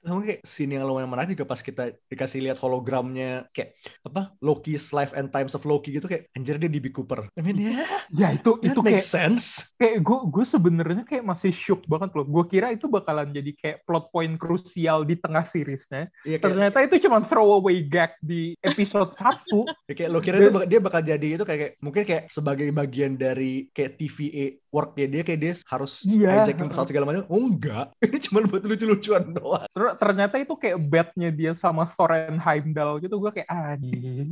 Namun 0.01 0.25
kayak 0.25 0.41
scene 0.41 0.75
yang 0.75 0.83
lumayan 0.83 1.05
menarik 1.07 1.33
juga 1.33 1.45
pas 1.45 1.61
kita 1.61 1.93
dikasih 2.07 2.41
lihat 2.41 2.57
hologramnya 2.57 3.45
kayak 3.51 3.77
apa 4.01 4.33
Loki's 4.39 4.89
Life 4.89 5.13
and 5.13 5.29
Times 5.29 5.53
of 5.53 5.61
Loki 5.61 5.93
gitu 5.93 6.09
kayak 6.09 6.25
anjir 6.33 6.57
dia 6.57 6.67
DB 6.67 6.89
Cooper. 6.89 7.29
I 7.33 7.41
mean 7.41 7.61
ya 7.61 7.85
Ya 8.09 8.33
itu 8.33 8.57
that 8.59 8.73
itu 8.73 8.79
kayak 8.81 8.97
makes 8.97 9.07
sense. 9.07 9.45
kayak 9.77 10.01
gue 10.01 10.17
gue 10.27 10.41
sebenarnya 10.41 11.03
kayak 11.05 11.21
masih 11.21 11.53
shook 11.53 11.85
banget 11.85 12.11
loh. 12.11 12.25
Gue 12.25 12.43
kira 12.45 12.73
itu 12.73 12.85
bakalan 12.85 13.29
jadi 13.29 13.51
kayak 13.53 13.77
plot 13.85 14.09
point 14.09 14.35
krusial 14.35 15.05
di 15.05 15.15
tengah 15.15 15.45
seriesnya. 15.45 16.09
Iya 16.25 16.37
kayak, 16.37 16.45
Ternyata 16.49 16.77
itu 16.83 16.95
cuma 17.05 17.21
throwaway 17.23 17.85
gag 17.85 18.17
di 18.19 18.57
episode 18.65 19.13
1. 19.21 19.69
ya 19.85 19.93
kayak 19.93 20.09
lo 20.09 20.19
kira 20.19 20.41
itu 20.41 20.49
dia 20.65 20.79
bakal 20.81 21.01
jadi 21.01 21.27
itu 21.37 21.45
kayak, 21.45 21.59
kayak 21.61 21.73
mungkin 21.79 22.03
kayak 22.03 22.23
sebagai 22.27 22.67
bagian 22.73 23.15
dari 23.15 23.69
kayak 23.71 23.95
TVA 23.95 24.45
worknya 24.71 25.05
dia 25.07 25.21
kayak 25.21 25.39
dia 25.39 25.53
harus 25.69 26.01
Iya. 26.03 26.41
hijacking 26.41 26.67
pesawat 26.67 26.89
segala 26.89 27.05
macam. 27.05 27.23
Oh 27.29 27.43
enggak, 27.43 27.91
ini 28.07 28.17
cuma 28.17 28.41
buat 28.43 28.63
lucu-lucuan 28.63 29.35
doang. 29.35 29.67
Terus 29.71 29.90
ternyata 29.97 30.35
itu 30.39 30.53
kayak 30.55 30.77
betnya 30.91 31.29
dia 31.31 31.51
sama 31.55 31.87
Soren 31.95 32.37
Heimdall 32.37 32.99
gitu. 33.01 33.17
Gue 33.17 33.31
kayak, 33.31 33.49
anjing. 33.49 34.31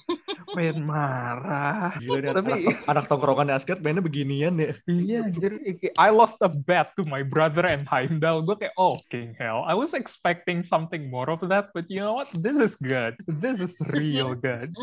Pengen 0.56 0.86
marah. 0.86 1.98
Gila 2.02 2.18
nih 2.22 2.30
Tapi- 2.34 2.52
anak, 2.54 2.78
anak 2.90 3.06
tongkrongan 3.06 3.54
Asgard 3.54 3.82
mainnya 3.86 4.02
beginian 4.02 4.58
ya. 4.58 4.74
Iya, 4.90 5.22
jadi 5.30 5.58
I 5.98 6.10
lost 6.10 6.42
a 6.42 6.50
bet 6.50 6.94
to 6.98 7.06
my 7.06 7.22
brother 7.22 7.66
and 7.66 7.86
Heimdall. 7.90 8.46
Gue 8.46 8.56
kayak, 8.62 8.76
oh, 8.78 8.98
king 9.10 9.34
hell. 9.38 9.66
I 9.66 9.74
was 9.74 9.98
expecting 9.98 10.62
something 10.66 11.10
more 11.10 11.30
of 11.30 11.42
that, 11.50 11.74
but 11.74 11.90
you 11.90 12.02
know 12.02 12.18
what? 12.18 12.30
This 12.34 12.58
is 12.58 12.74
good. 12.82 13.18
This 13.26 13.62
is 13.62 13.74
real 13.90 14.38
good. 14.38 14.74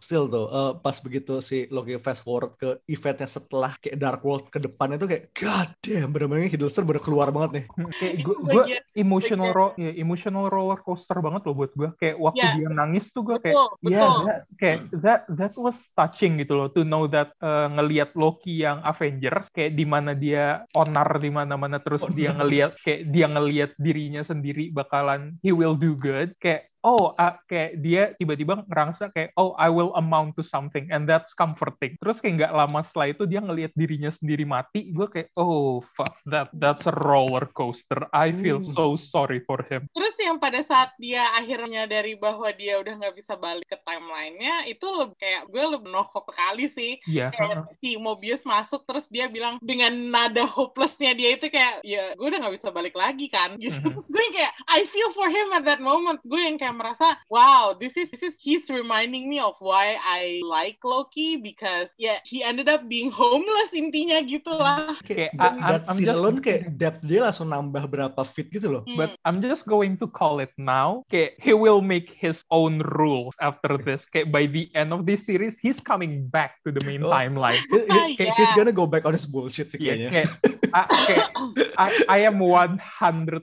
Still 0.00 0.28
tuh, 0.28 0.46
eh, 0.52 0.72
pas 0.80 0.96
begitu 1.00 1.40
si 1.40 1.64
Loki 1.72 1.96
fast 2.00 2.22
forward 2.24 2.56
ke 2.60 2.80
eventnya 2.88 3.24
setelah 3.24 3.76
kayak 3.80 3.96
Dark 3.96 4.20
World 4.20 4.52
ke 4.52 4.60
depan 4.60 4.96
itu 4.96 5.08
kayak 5.08 5.32
God 5.32 5.68
damn, 5.80 6.12
bener-bener 6.12 6.48
Hiddleston 6.48 6.84
baru 6.84 7.00
keluar 7.00 7.32
banget 7.32 7.50
nih. 7.60 7.64
Kayak 7.96 8.14
gue, 8.24 8.64
emotional 8.96 9.50
ro 9.56 9.72
ya, 9.80 9.92
emotional 9.96 10.19
roller 10.28 10.80
coaster 10.80 11.16
banget 11.18 11.48
loh 11.48 11.56
buat 11.56 11.72
gue. 11.72 11.88
Kayak 11.96 12.16
waktu 12.20 12.38
Ya. 12.40 12.52
dia 12.56 12.68
nangis 12.68 13.08
tuh 13.10 13.20
gue 13.20 13.36
kayak, 13.36 13.56
Betul, 13.80 13.92
ya, 13.92 14.00
betul. 14.00 14.20
that, 14.24 14.40
kayak 14.56 14.78
that 15.00 15.20
that 15.28 15.52
was 15.56 15.76
touching 15.92 16.38
gitu 16.38 16.56
loh 16.56 16.68
to 16.70 16.80
know 16.82 17.04
that 17.04 17.34
uh, 17.38 17.68
ngelihat 17.68 18.14
Loki 18.14 18.62
yang 18.62 18.80
Avengers 18.80 19.50
kayak 19.50 19.74
di 19.74 19.84
mana 19.84 20.14
dia 20.14 20.64
onar 20.72 21.20
di 21.20 21.28
mana-mana 21.28 21.76
terus 21.76 22.00
dia 22.14 22.32
ngelihat 22.32 22.78
kayak 22.80 23.10
dia 23.10 23.26
ngelihat 23.28 23.70
dirinya 23.76 24.22
sendiri 24.22 24.72
bakalan 24.72 25.36
he 25.42 25.52
will 25.52 25.76
do 25.76 25.92
good 25.94 26.32
kayak 26.38 26.69
oh 26.82 27.12
ah, 27.16 27.36
kayak 27.44 27.72
dia 27.80 28.02
tiba-tiba 28.16 28.64
ngerasa 28.64 29.12
kayak 29.12 29.34
oh 29.36 29.52
I 29.56 29.68
will 29.68 29.92
amount 29.96 30.36
to 30.38 30.44
something 30.44 30.88
and 30.90 31.04
that's 31.04 31.32
comforting 31.32 31.96
terus 32.00 32.20
kayak 32.20 32.40
nggak 32.40 32.54
lama 32.54 32.80
setelah 32.84 33.08
itu 33.12 33.24
dia 33.24 33.40
ngelihat 33.40 33.72
dirinya 33.74 34.10
sendiri 34.10 34.44
mati 34.44 34.90
gue 34.90 35.06
kayak 35.06 35.28
oh 35.36 35.82
fuck 35.94 36.16
that 36.28 36.48
that's 36.56 36.86
a 36.88 36.94
roller 36.94 37.48
coaster 37.52 38.06
I 38.12 38.32
feel 38.32 38.60
Hmm. 38.60 38.74
so 38.74 38.98
sorry 39.00 39.40
for 39.46 39.62
him 39.66 39.86
Terus 39.90 40.14
yang 40.20 40.36
pada 40.36 40.60
saat 40.62 40.92
dia 40.96 41.24
akhirnya 41.34 41.86
dari 41.86 42.14
bahwa 42.14 42.48
dia 42.52 42.76
udah 42.78 42.94
nggak 42.96 43.14
bisa 43.16 43.34
balik 43.36 43.66
ke 43.66 43.76
timelinenya, 43.82 44.68
itu 44.68 44.86
lebih 44.86 45.16
kayak 45.16 45.42
gue 45.48 45.64
lebih 45.66 45.88
nohok 45.90 46.24
sekali 46.30 46.64
sih. 46.66 46.92
Iya 47.06 47.32
Kayak 47.32 47.70
si 47.80 47.96
Mobius 47.96 48.42
masuk 48.44 48.84
terus 48.84 49.06
dia 49.08 49.26
bilang 49.28 49.58
dengan 49.60 49.92
nada 49.92 50.44
hopelessnya 50.46 51.12
dia 51.16 51.34
itu 51.36 51.48
kayak 51.48 51.82
ya 51.84 52.14
gue 52.14 52.26
udah 52.26 52.38
nggak 52.42 52.54
bisa 52.60 52.68
balik 52.70 52.94
lagi 52.94 53.26
kan 53.28 53.56
gitu. 53.58 53.76
Mhm. 53.80 53.92
Terus 53.96 54.08
gue 54.08 54.26
kayak 54.34 54.52
I 54.68 54.80
feel 54.86 55.10
for 55.12 55.28
him 55.28 55.48
at 55.56 55.64
that 55.66 55.80
moment. 55.82 56.20
Gue 56.24 56.40
yang 56.42 56.56
kayak 56.56 56.69
merasa 56.72 57.18
wow 57.28 57.72
this 57.74 57.96
is 57.96 58.10
this 58.10 58.22
is 58.22 58.34
he's 58.38 58.66
reminding 58.68 59.28
me 59.28 59.38
of 59.38 59.54
why 59.58 59.94
I 59.98 60.40
like 60.42 60.78
Loki 60.82 61.36
because 61.36 61.90
yeah 61.96 62.18
he 62.22 62.42
ended 62.42 62.68
up 62.68 62.86
being 62.86 63.10
homeless 63.20 63.72
intinya 63.72 64.20
gitu 64.22 64.50
lah. 64.52 64.96
Kayak 65.02 65.34
Kayak, 65.34 65.54
that, 65.60 65.82
I'm- 65.86 66.00
just- 66.02 66.10
alone 66.10 66.38
kayak 66.40 66.76
depth 66.76 67.00
dia 67.04 67.20
langsung 67.22 67.50
nambah 67.50 67.86
berapa 67.86 68.20
feet 68.24 68.50
gitu 68.50 68.70
loh. 68.70 68.82
But 68.96 69.14
I'm 69.24 69.38
just 69.40 69.64
going 69.64 69.96
to 70.00 70.06
call 70.08 70.38
it 70.38 70.50
now. 70.56 71.04
Okay, 71.10 71.36
he 71.38 71.52
will 71.52 71.80
make 71.80 72.10
his 72.14 72.42
own 72.50 72.80
rules 72.98 73.34
after 73.40 73.76
this. 73.76 74.04
Okay, 74.10 74.24
by 74.24 74.46
the 74.46 74.68
end 74.74 74.90
of 74.92 75.04
this 75.04 75.22
series, 75.24 75.56
he's 75.60 75.78
coming 75.78 76.26
back 76.28 76.58
to 76.64 76.72
the 76.72 76.80
main 76.84 77.02
Oh. 77.04 77.12
timeline. 77.12 77.60
He- 77.70 77.86
he- 77.86 78.16
kayak 78.16 78.34
Yeah. 78.34 78.38
he's 78.38 78.52
gonna 78.52 78.74
go 78.74 78.84
back 78.86 79.04
on 79.04 79.12
his 79.12 79.24
bullshit 79.24 79.70
sih 79.72 79.78
Yeah, 79.80 79.96
kayaknya. 79.96 80.10
kayak, 80.12 80.30
I, 80.70 80.82
kayak, 81.06 81.28
I, 81.76 81.88
I 82.06 82.18
am 82.24 82.38
100% 82.38 83.40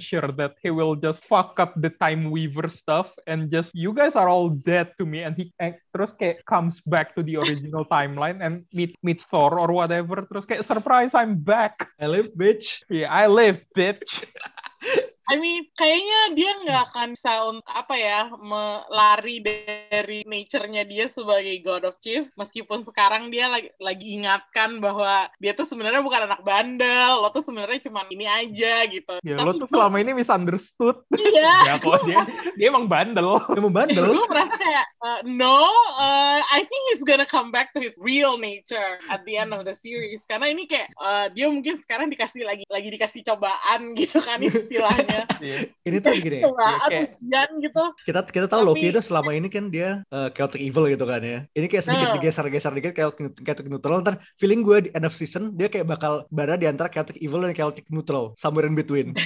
sure 0.00 0.28
that 0.36 0.54
he 0.62 0.70
will 0.70 0.94
just 0.94 1.24
fuck 1.26 1.58
up 1.58 1.74
the 1.76 1.90
Time 1.90 2.30
Weaver 2.30 2.67
stuff 2.70 3.10
and 3.26 3.50
just 3.50 3.74
you 3.74 3.92
guys 3.92 4.14
are 4.14 4.28
all 4.28 4.48
dead 4.50 4.92
to 4.98 5.04
me 5.04 5.22
and 5.22 5.36
he 5.36 5.52
and 5.58 5.74
terus 5.92 6.14
kayak 6.14 6.44
comes 6.46 6.80
back 6.86 7.12
to 7.16 7.22
the 7.22 7.36
original 7.36 7.84
timeline 7.92 8.40
and 8.44 8.64
meet 8.72 8.94
meets 9.02 9.24
Thor 9.28 9.58
or 9.58 9.68
whatever 9.72 10.22
terus 10.28 10.46
kayak 10.46 10.64
surprise 10.64 11.12
I'm 11.12 11.40
back. 11.40 11.88
I 11.98 12.06
lived, 12.06 12.38
bitch. 12.38 12.86
Yeah, 12.88 13.10
I 13.10 13.26
live, 13.26 13.60
bitch. 13.74 14.06
I 15.28 15.36
mean, 15.36 15.68
kayaknya 15.76 16.20
dia 16.32 16.50
nggak 16.64 16.82
akan 16.88 17.08
bisa 17.12 17.32
untuk 17.44 17.68
apa 17.68 17.94
ya 18.00 18.32
melari 18.40 19.44
dari 19.44 20.24
nature-nya 20.24 20.88
dia 20.88 21.12
sebagai 21.12 21.52
God 21.60 21.84
of 21.84 22.00
Chief, 22.00 22.24
meskipun 22.32 22.88
sekarang 22.88 23.28
dia 23.28 23.52
lagi, 23.52 23.68
lagi 23.76 24.16
ingatkan 24.16 24.80
bahwa 24.80 25.28
dia 25.36 25.52
tuh 25.52 25.68
sebenarnya 25.68 26.00
bukan 26.00 26.32
anak 26.32 26.40
bandel, 26.40 27.20
lo 27.20 27.28
tuh 27.28 27.44
sebenarnya 27.44 27.92
cuma 27.92 28.08
ini 28.08 28.24
aja 28.24 28.88
gitu. 28.88 29.20
Ya, 29.20 29.36
Tapi 29.36 29.44
lo 29.44 29.52
tuh 29.60 29.68
selama 29.68 30.00
ini 30.00 30.16
misunderstood. 30.16 31.04
iya, 31.20 31.52
ya 31.68 31.74
kok 31.76 32.08
dia 32.08 32.24
dia 32.56 32.66
emang 32.72 32.88
bandel 32.88 33.40
Dia 33.52 33.60
mau 33.60 33.72
bandel. 33.72 34.08
gue 34.08 34.26
merasa 34.32 34.54
kayak 34.56 34.86
uh, 35.04 35.20
no, 35.28 35.68
uh, 36.00 36.40
I 36.40 36.64
think 36.64 36.82
he's 36.94 37.04
gonna 37.04 37.28
come 37.28 37.52
back 37.52 37.76
to 37.76 37.84
his 37.84 37.94
real 38.00 38.40
nature 38.40 38.96
at 39.12 39.28
the 39.28 39.36
end 39.36 39.52
of 39.52 39.68
the 39.68 39.76
series 39.76 40.24
karena 40.24 40.48
ini 40.48 40.64
kayak 40.64 40.88
uh, 40.96 41.28
dia 41.32 41.52
mungkin 41.52 41.76
sekarang 41.84 42.08
dikasih 42.08 42.48
lagi 42.48 42.64
lagi 42.72 42.88
dikasih 42.88 43.20
cobaan 43.28 43.92
gitu 43.98 44.18
kan 44.24 44.38
istilahnya 44.40 45.17
Iya. 45.38 45.58
Ini 45.82 45.96
tuh 45.98 46.12
gini, 46.18 46.38
cobaan 46.42 46.88
kayak- 46.90 47.10
ujian 47.18 47.50
gitu. 47.62 47.84
kita 48.04 48.20
kita 48.26 48.46
tahu 48.46 48.60
Tapi- 48.60 48.68
Loki 48.74 48.86
itu 48.90 49.00
selama 49.00 49.30
ini 49.32 49.48
kan 49.48 49.68
dia 49.68 50.02
uh, 50.08 50.28
chaotic 50.30 50.60
evil 50.60 50.84
gitu 50.86 51.04
kan 51.04 51.20
ya. 51.20 51.38
Ini 51.50 51.66
kayak 51.66 51.84
sedikit 51.84 52.08
digeser-geser 52.16 52.72
dikit 52.74 52.92
kayak 52.92 53.10
chaotic 53.40 53.66
neutral. 53.66 54.02
Ntar 54.02 54.18
feeling 54.36 54.60
gue 54.60 54.88
di 54.88 54.90
end 54.92 55.04
of 55.04 55.14
season 55.14 55.54
dia 55.54 55.66
kayak 55.66 55.86
bakal 55.86 56.26
berada 56.28 56.58
di 56.58 56.66
antara 56.66 56.88
chaotic 56.88 57.16
evil 57.18 57.42
dan 57.42 57.52
chaotic 57.52 57.86
neutral, 57.88 58.34
somewhere 58.34 58.66
in 58.66 58.74
between. 58.74 59.14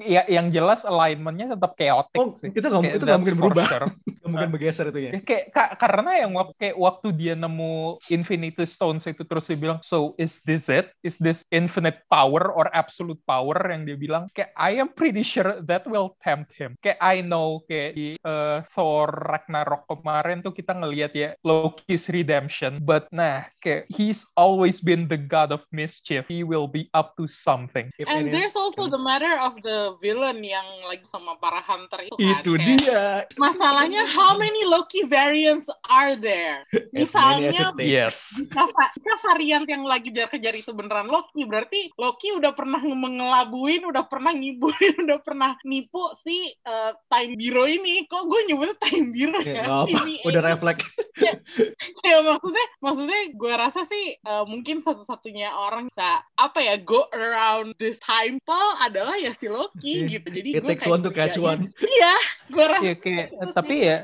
Ya, 0.00 0.24
yang 0.32 0.48
jelas 0.48 0.80
alignmentnya 0.80 1.52
tetap 1.52 1.76
chaotic 1.76 2.16
Oh, 2.16 2.32
sih. 2.40 2.48
itu 2.48 2.64
nggak 2.64 2.96
itu 2.96 3.04
nggak 3.04 3.04
that's 3.04 3.20
mungkin 3.20 3.36
berubah, 3.36 3.64
sure. 3.68 3.84
Mungkin 4.30 4.50
bergeser 4.50 4.88
itunya. 4.88 5.10
Ya, 5.12 5.20
kayak 5.20 5.44
ka- 5.50 5.74
karena 5.76 6.10
yang 6.20 6.32
waktu 6.32 6.54
kayak 6.56 6.76
waktu 6.76 7.08
dia 7.12 7.34
nemu 7.34 7.74
Infinity 8.08 8.64
Stones 8.64 9.04
itu 9.04 9.22
terus 9.22 9.46
dia 9.46 9.56
bilang, 9.56 9.78
so 9.80 10.14
is 10.16 10.38
this 10.42 10.66
it? 10.66 10.90
Is 11.00 11.18
this 11.18 11.42
infinite 11.48 12.02
power 12.06 12.48
or 12.48 12.70
absolute 12.70 13.18
power 13.24 13.54
yang 13.66 13.84
dia 13.84 13.94
bilang? 13.94 14.30
Kayak 14.32 14.50
I 14.54 14.78
am 14.78 14.90
pretty 14.90 15.22
sure 15.22 15.58
that 15.64 15.84
will 15.84 16.14
tempt 16.20 16.54
him. 16.54 16.78
Kayak 16.80 16.98
I 16.98 17.20
know 17.20 17.62
kayak 17.64 17.90
di 17.92 18.06
uh, 18.22 18.62
Thor 18.72 19.10
Ragnarok 19.10 19.86
kemarin 19.86 20.40
tuh 20.40 20.50
kita 20.50 20.72
ngelihat 20.72 21.12
ya 21.12 21.34
Loki's 21.40 22.06
redemption, 22.06 22.78
but 22.80 23.10
nah 23.10 23.44
kayak 23.58 23.90
he's 23.90 24.22
always 24.34 24.78
been 24.78 25.04
the 25.06 25.18
god 25.18 25.50
of 25.50 25.62
mischief. 25.70 26.24
He 26.26 26.42
will 26.42 26.66
be 26.66 26.86
up 26.92 27.18
to 27.18 27.26
something. 27.26 27.90
If 27.96 28.06
And 28.06 28.26
any- 28.26 28.32
there's 28.32 28.54
also 28.54 28.86
the 28.86 29.00
matter 29.00 29.34
of 29.36 29.58
the 29.60 29.98
villain 29.98 30.40
yang 30.40 30.64
lagi 30.84 31.02
sama 31.08 31.34
para 31.36 31.58
hunter 31.60 32.06
itu 32.06 32.14
kan. 32.14 32.40
itu 32.40 32.52
Kayak, 32.54 32.66
dia. 32.66 33.02
Masalahnya 33.36 34.02
how 34.20 34.36
many 34.36 34.62
Loki 34.64 35.08
variants 35.08 35.66
are 35.88 36.14
there? 36.14 36.68
As 36.92 37.10
many 37.14 37.48
as 37.48 37.56
Misalnya. 37.56 37.80
Yes. 37.80 38.16
jika, 38.36 38.68
va- 38.68 38.92
jika 38.92 39.14
varian 39.24 39.62
yang 39.64 39.82
lagi 39.82 40.10
kejar-kejar 40.10 40.54
itu 40.54 40.74
beneran 40.74 41.06
Loki, 41.06 41.46
berarti 41.46 41.88
Loki 41.96 42.34
udah 42.34 42.52
pernah 42.52 42.82
mengelabuin, 42.82 43.86
udah 43.86 44.04
pernah 44.04 44.34
ngibulin, 44.34 44.96
udah 45.06 45.18
pernah 45.22 45.54
nipu 45.62 46.10
si 46.18 46.50
uh, 46.66 46.92
Time 47.06 47.38
Bureau 47.38 47.64
ini. 47.64 48.04
Kok 48.04 48.22
gue 48.26 48.40
nyebutnya 48.50 48.76
Time 48.76 49.08
Bureau 49.10 49.40
Ya, 49.40 49.62
ya? 49.62 49.84
TVA. 49.86 50.22
udah 50.26 50.42
refleks. 50.44 50.84
ya 52.06 52.16
maksudnya 52.24 52.66
maksudnya 52.80 53.20
gue 53.32 53.52
rasa 53.54 53.80
sih 53.86 54.16
uh, 54.24 54.44
mungkin 54.44 54.80
satu-satunya 54.80 55.52
orang 55.52 55.86
bisa 55.86 56.24
apa 56.40 56.58
ya 56.58 56.74
go 56.76 57.04
around 57.10 57.76
this 57.76 58.00
temple 58.00 58.40
adalah 58.78 59.12
ya 59.14 59.30
si 59.30 59.44
Loki 59.46 59.92
Yeah. 60.00 60.08
gitu 60.10 60.28
jadi 60.30 60.48
It 60.50 60.62
gue 60.62 60.70
takes 60.70 60.86
one 60.86 61.00
to 61.00 61.10
catch 61.10 61.36
one. 61.36 61.68
iya 61.92 62.14
gue 62.46 62.64
rasa 62.64 62.82
Iya 62.82 62.94
kayak 62.96 63.26
gitu 63.28 63.42
sih. 63.42 63.52
tapi 63.52 63.74
ya 63.78 63.96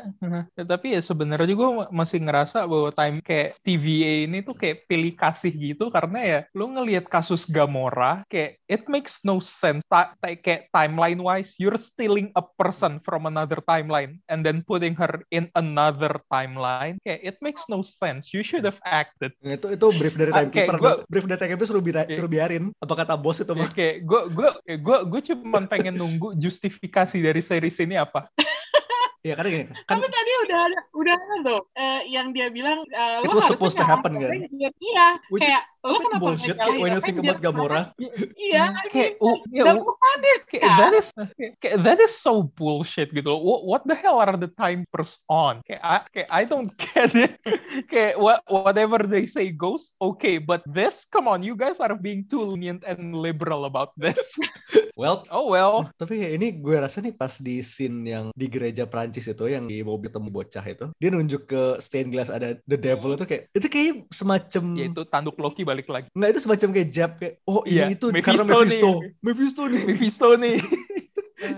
ya, 0.53 0.65
tapi 0.65 0.87
ya 0.93 1.01
sebenarnya 1.01 1.49
juga 1.49 1.65
ma- 1.73 1.91
masih 1.97 2.19
ngerasa 2.21 2.59
bahwa 2.63 2.91
time 2.91 3.19
kayak 3.21 3.57
TVA 3.61 4.27
ini 4.27 4.39
tuh 4.41 4.53
kayak 4.53 4.85
pilih 4.85 5.15
kasih 5.15 5.49
gitu 5.51 5.89
karena 5.89 6.19
ya 6.21 6.41
lu 6.53 6.69
ngelihat 6.69 7.07
kasus 7.07 7.47
Gamora 7.47 8.21
kayak 8.27 8.61
it 8.67 8.85
makes 8.87 9.17
no 9.23 9.39
sense 9.39 9.81
Ta- 9.87 10.13
ta- 10.15 10.37
kayak 10.37 10.69
timeline 10.69 11.19
wise 11.19 11.57
you're 11.57 11.79
stealing 11.79 12.29
a 12.33 12.45
person 12.45 13.01
from 13.01 13.25
another 13.25 13.59
timeline 13.63 14.21
and 14.27 14.43
then 14.43 14.61
putting 14.63 14.93
her 14.93 15.09
in 15.31 15.49
another 15.55 16.21
timeline 16.29 17.01
kayak 17.01 17.23
it 17.25 17.37
makes 17.41 17.65
no 17.67 17.81
sense 17.81 18.31
you 18.31 18.43
should 18.43 18.63
have 18.63 18.77
acted 18.83 19.33
Nah, 19.41 19.55
itu 19.55 19.73
itu 19.73 19.87
brief 19.95 20.15
dari 20.15 20.29
Ah, 20.29 20.43
timekeeper. 20.43 20.77
gua- 20.77 21.01
Brief 21.07 21.25
dari 21.25 21.39
timekeeper 21.39 21.67
suruh, 21.67 21.81
bira- 21.81 22.05
Iya. 22.05 22.19
Biarin. 22.27 22.75
Apa 22.83 22.95
kata 23.03 23.15
bos 23.19 23.41
itu 23.41 23.53
mah? 23.57 23.71
kayak 23.73 24.07
gue 24.07 24.21
gue 24.33 24.49
gue 24.79 24.99
gue 25.09 25.21
cuma 25.33 25.63
pengen 25.67 25.97
nunggu 25.99 26.37
justifikasi 26.39 27.17
dari 27.19 27.43
series 27.43 27.79
ini 27.83 27.99
apa 27.99 28.29
Iya 29.27 29.35
karena 29.35 29.51
gini 29.51 29.65
kan 29.67 29.75
tapi 29.91 30.07
tadi 30.07 30.33
udah 30.47 30.59
ada 30.71 30.79
udah 30.95 31.15
ada 31.19 31.35
tuh 31.43 31.63
eh, 31.75 32.01
yang 32.15 32.31
dia 32.31 32.47
bilang 32.47 32.87
eh, 32.95 33.27
It 33.27 33.35
lo 33.35 33.43
supposed 33.43 33.75
to 33.75 33.83
happen, 33.83 34.15
kan? 34.23 34.31
Iya 34.55 35.19
Which 35.35 35.43
is 35.43 35.51
kayak 35.51 35.63
lo 35.87 35.99
kenapa 36.03 36.23
bullshit 36.23 36.55
nggak 36.59 36.67
kayak 36.67 36.83
when 36.83 36.93
you 36.95 37.03
think 37.03 37.19
about 37.23 37.39
Gamora. 37.43 37.83
iya 38.35 38.75
I 38.75 38.87
kayak 38.91 39.13
oh, 39.23 39.39
ya, 39.55 39.63
double 39.67 39.95
standards 39.95 40.43
Kayak, 40.47 40.63
kan 40.63 40.79
that 40.79 40.95
is 40.95 41.09
kayak, 41.15 41.53
kayak, 41.63 41.77
that 41.87 41.99
is 42.03 42.13
so 42.15 42.51
bullshit 42.59 43.11
gitu 43.15 43.27
loh. 43.31 43.41
What, 43.43 43.61
what 43.67 43.83
the 43.87 43.95
hell 43.95 44.19
are 44.19 44.35
the 44.35 44.51
timers 44.59 45.19
on? 45.31 45.63
Kayak 45.67 45.83
I, 45.83 45.97
kayak 46.11 46.29
I 46.31 46.43
don't 46.47 46.71
get 46.83 47.11
it. 47.15 47.33
kayak 47.91 48.19
what, 48.19 48.43
whatever 48.51 49.03
they 49.07 49.27
say 49.27 49.55
goes 49.55 49.95
okay, 50.03 50.39
but 50.39 50.63
this 50.67 51.07
come 51.11 51.31
on, 51.31 51.43
you 51.47 51.55
guys 51.55 51.79
are 51.79 51.95
being 51.95 52.27
too 52.27 52.43
lenient 52.43 52.83
and 52.87 53.15
liberal 53.15 53.67
about 53.67 53.95
this. 53.99 54.19
Well, 54.97 55.29
oh 55.29 55.53
well. 55.53 55.93
tapi 56.01 56.25
ya 56.25 56.33
ini 56.33 56.57
gue 56.57 56.77
rasa 56.77 57.05
nih 57.05 57.13
pas 57.13 57.37
di 57.37 57.61
scene 57.61 58.09
yang 58.09 58.25
di 58.33 58.49
gereja 58.49 58.89
Prancis 58.89 59.16
itu 59.25 59.45
yang 59.49 59.65
di 59.65 59.81
mobil 59.81 60.13
temu 60.13 60.29
bocah 60.29 60.65
itu, 60.69 60.93
dia 61.01 61.09
nunjuk 61.09 61.49
ke 61.49 61.63
stained 61.81 62.13
glass 62.13 62.29
ada 62.29 62.61
the 62.69 62.77
devil 62.77 63.17
itu 63.17 63.25
kayak 63.25 63.49
itu 63.57 63.67
kayak 63.73 64.05
semacam 64.13 64.65
Ya 64.77 64.85
itu 64.93 65.03
tanduk 65.09 65.41
Loki 65.41 65.65
balik 65.65 65.89
lagi. 65.89 66.13
Nggak 66.13 66.37
itu 66.37 66.41
semacam 66.45 66.69
kayak 66.77 66.89
jab 66.93 67.11
kayak 67.17 67.41
oh 67.49 67.65
ini 67.65 67.73
Iya, 67.77 67.87
itu 67.97 68.07
Mephisto 68.13 68.29
karena 68.29 68.43
nih. 68.45 68.53
Mephisto. 68.53 68.91
Mephisto 69.23 69.63
nih. 69.71 69.83
Mephisto 69.89 70.29
nih. 70.37 70.57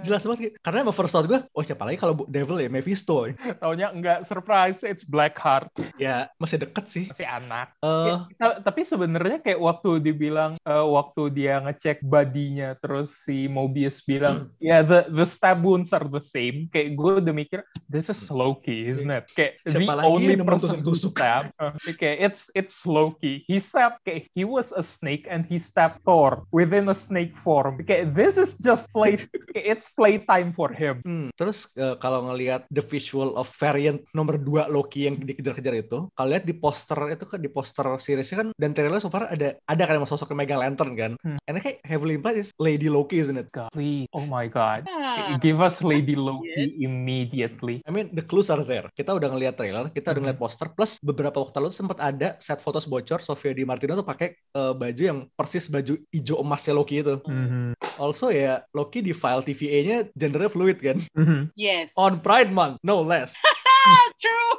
jelas 0.03 0.23
banget. 0.23 0.59
Karena 0.59 0.83
emang 0.83 0.93
first 0.93 1.11
thought 1.11 1.25
gue 1.25 1.39
oh 1.49 1.63
siapa 1.63 1.83
lagi 1.83 1.97
kalau 1.97 2.27
Devil 2.27 2.59
ya? 2.59 2.69
Mephisto. 2.69 3.27
Taunya 3.59 3.89
enggak 3.89 4.25
surprise, 4.25 4.83
it's 4.83 5.03
Blackheart. 5.03 5.71
ya 5.97 6.27
masih 6.37 6.59
deket 6.59 6.85
sih. 6.87 7.05
Masih 7.09 7.27
anak. 7.27 7.75
Eh, 7.81 8.07
Ya, 8.09 8.15
ta- 8.37 8.59
tapi 8.63 8.83
sebenarnya 8.83 9.39
kayak 9.39 9.59
waktu 9.59 10.01
dibilang 10.01 10.57
eh, 10.59 10.87
waktu 10.87 11.23
dia 11.31 11.61
ngecek 11.61 12.03
bodinya 12.03 12.75
terus 12.79 13.15
si 13.23 13.47
Mobius 13.47 14.03
bilang 14.03 14.49
ya 14.63 14.83
the 14.83 15.07
the 15.09 15.27
stab 15.27 15.61
wounds 15.61 15.93
are 15.93 16.07
the 16.07 16.23
same. 16.23 16.67
Kayak 16.69 16.95
gue 16.95 17.13
udah 17.21 17.35
mikir 17.35 17.61
this 17.87 18.09
is 18.09 18.19
Loki 18.29 18.91
isn't 18.91 19.09
it? 19.09 19.27
Kayak 19.33 19.63
the 19.63 19.79
Siapa 19.79 19.95
lagi 19.95 20.09
only 20.09 20.35
person 20.37 20.83
tusuk-tusuk? 20.83 21.13
stab. 21.15 21.45
Uh, 21.59 21.75
kayak 21.93 22.19
it's 22.23 22.43
it's 22.55 22.77
Loki. 22.83 23.43
He 23.45 23.59
stabbed 23.59 23.99
kayak 24.03 24.31
he 24.31 24.47
was 24.47 24.71
a 24.71 24.81
snake 24.81 25.27
and 25.27 25.43
he 25.43 25.59
stabbed 25.59 25.99
Thor 26.03 26.47
within 26.49 26.87
a 26.87 26.95
snake 26.95 27.35
form. 27.43 27.83
Kayak 27.83 28.15
this 28.15 28.39
is 28.39 28.55
just 28.59 28.87
play 28.91 29.19
it's 29.69 29.93
playtime 29.93 30.51
for 30.57 30.73
him 30.73 31.01
Hmm, 31.05 31.29
terus 31.37 31.69
eh, 31.77 31.95
kalau 32.01 32.25
ngelihat 32.27 32.65
the 32.69 32.81
visual 32.81 33.37
of 33.37 33.47
variant 33.55 34.01
nomor 34.13 34.37
2 34.37 34.69
Loki 34.69 35.05
yang 35.05 35.21
dikejar-kejar 35.21 35.75
itu, 35.79 36.09
kalau 36.13 36.29
lihat 36.33 36.45
di 36.45 36.53
poster 36.53 36.97
itu 37.09 37.25
kan 37.25 37.39
di 37.39 37.49
poster 37.49 37.87
seriesnya 38.01 38.37
kan 38.41 38.49
dan 38.57 38.73
trailer 38.73 38.99
so 38.99 39.09
far 39.09 39.29
ada 39.29 39.55
ada 39.65 39.83
kan 39.85 39.97
emang 39.97 40.09
sosok 40.09 40.33
Mega 40.33 40.57
Lantern 40.57 40.97
kan. 40.97 41.13
Hmm. 41.21 41.37
And 41.47 41.61
kayak 41.61 41.81
heavily 41.85 42.17
implied 42.17 42.39
is 42.39 42.51
Lady 42.57 42.89
Loki 42.89 43.21
isn't 43.21 43.37
it? 43.37 43.49
God, 43.53 43.69
please 43.71 44.09
oh 44.13 44.25
my 44.25 44.49
god 44.49 44.85
Ah, 44.89 45.37
give 45.39 45.61
us 45.61 45.81
Lady 45.81 46.17
Loki 46.17 46.77
immediately 46.81 47.81
I 47.85 47.91
mean 47.91 48.11
the 48.13 48.23
clues 48.23 48.49
are 48.49 48.63
there. 48.63 48.89
Kita 48.93 49.15
udah 49.17 49.29
ngelihat 49.33 49.55
trailer, 49.57 49.89
kita 49.91 50.13
udah 50.13 50.21
Mhm. 50.21 50.25
ngeliat 50.29 50.41
poster 50.41 50.69
plus 50.73 50.97
beberapa 51.01 51.39
waktu 51.41 51.59
lalu 51.61 51.73
sempat 51.73 51.99
ada 52.01 52.37
set 52.39 52.61
fotos 52.61 52.85
bocor 52.85 53.21
Sofia 53.21 53.53
Di 53.53 53.65
Martino 53.65 53.95
tuh 53.95 54.07
pakai 54.07 54.29
eh, 54.35 54.73
baju 54.75 55.03
yang 55.03 55.19
persis 55.33 55.69
baju 55.69 55.95
hijau 56.11 56.41
emasnya 56.41 56.73
Loki 56.75 57.01
itu. 57.01 57.21
Mhm. 57.25 57.77
Also 57.99 58.31
ya 58.31 58.63
Loki 58.71 59.01
di 59.01 59.11
file 59.13 59.43
TVA-nya 59.59 59.99
gendernya 60.15 60.50
fluid 60.50 60.79
kan. 60.79 61.03
Mhm. 61.19 61.50
yes. 61.59 61.93
On 61.99 62.23
Pride 62.23 62.55
Month, 62.55 62.79
no 62.87 63.03
less. 63.03 63.35
True. 64.23 64.55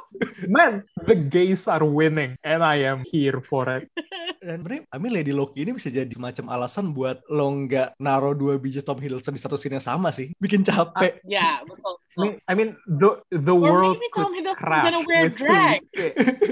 Man, 0.48 0.84
the 1.06 1.16
gays 1.16 1.68
are 1.68 1.84
winning, 1.84 2.36
and 2.44 2.60
I 2.64 2.84
am 2.84 3.04
here 3.08 3.40
for 3.40 3.68
it. 3.68 3.88
Dan 4.40 4.64
sebenarnya, 4.64 4.82
I 4.88 4.96
mean 4.96 5.12
Lady 5.12 5.36
Loki 5.36 5.68
ini 5.68 5.76
bisa 5.76 5.92
jadi 5.92 6.08
semacam 6.08 6.48
alasan 6.56 6.96
buat 6.96 7.20
lo 7.28 7.44
nggak 7.52 8.00
naro 8.00 8.32
dua 8.32 8.56
biji 8.56 8.80
Tom 8.80 8.96
Hiddleston 8.96 9.36
di 9.36 9.42
satu 9.42 9.60
scene 9.60 9.76
yang 9.76 9.84
sama 9.84 10.08
sih. 10.08 10.32
Bikin 10.40 10.64
capek. 10.64 11.20
Ya, 11.28 11.60
betul. 11.68 12.00
I 12.10 12.18
mean, 12.18 12.34
I 12.50 12.52
mean, 12.58 12.70
the 13.00 13.22
the 13.30 13.54
Or 13.54 13.62
world 13.62 13.96
maybe 13.96 14.10
could 14.10 14.26
Tom 14.26 14.56
crash 14.58 14.84
gonna 14.88 15.04
wear 15.06 15.30
with 15.30 15.38
two, 15.38 15.46
drag. 15.46 15.80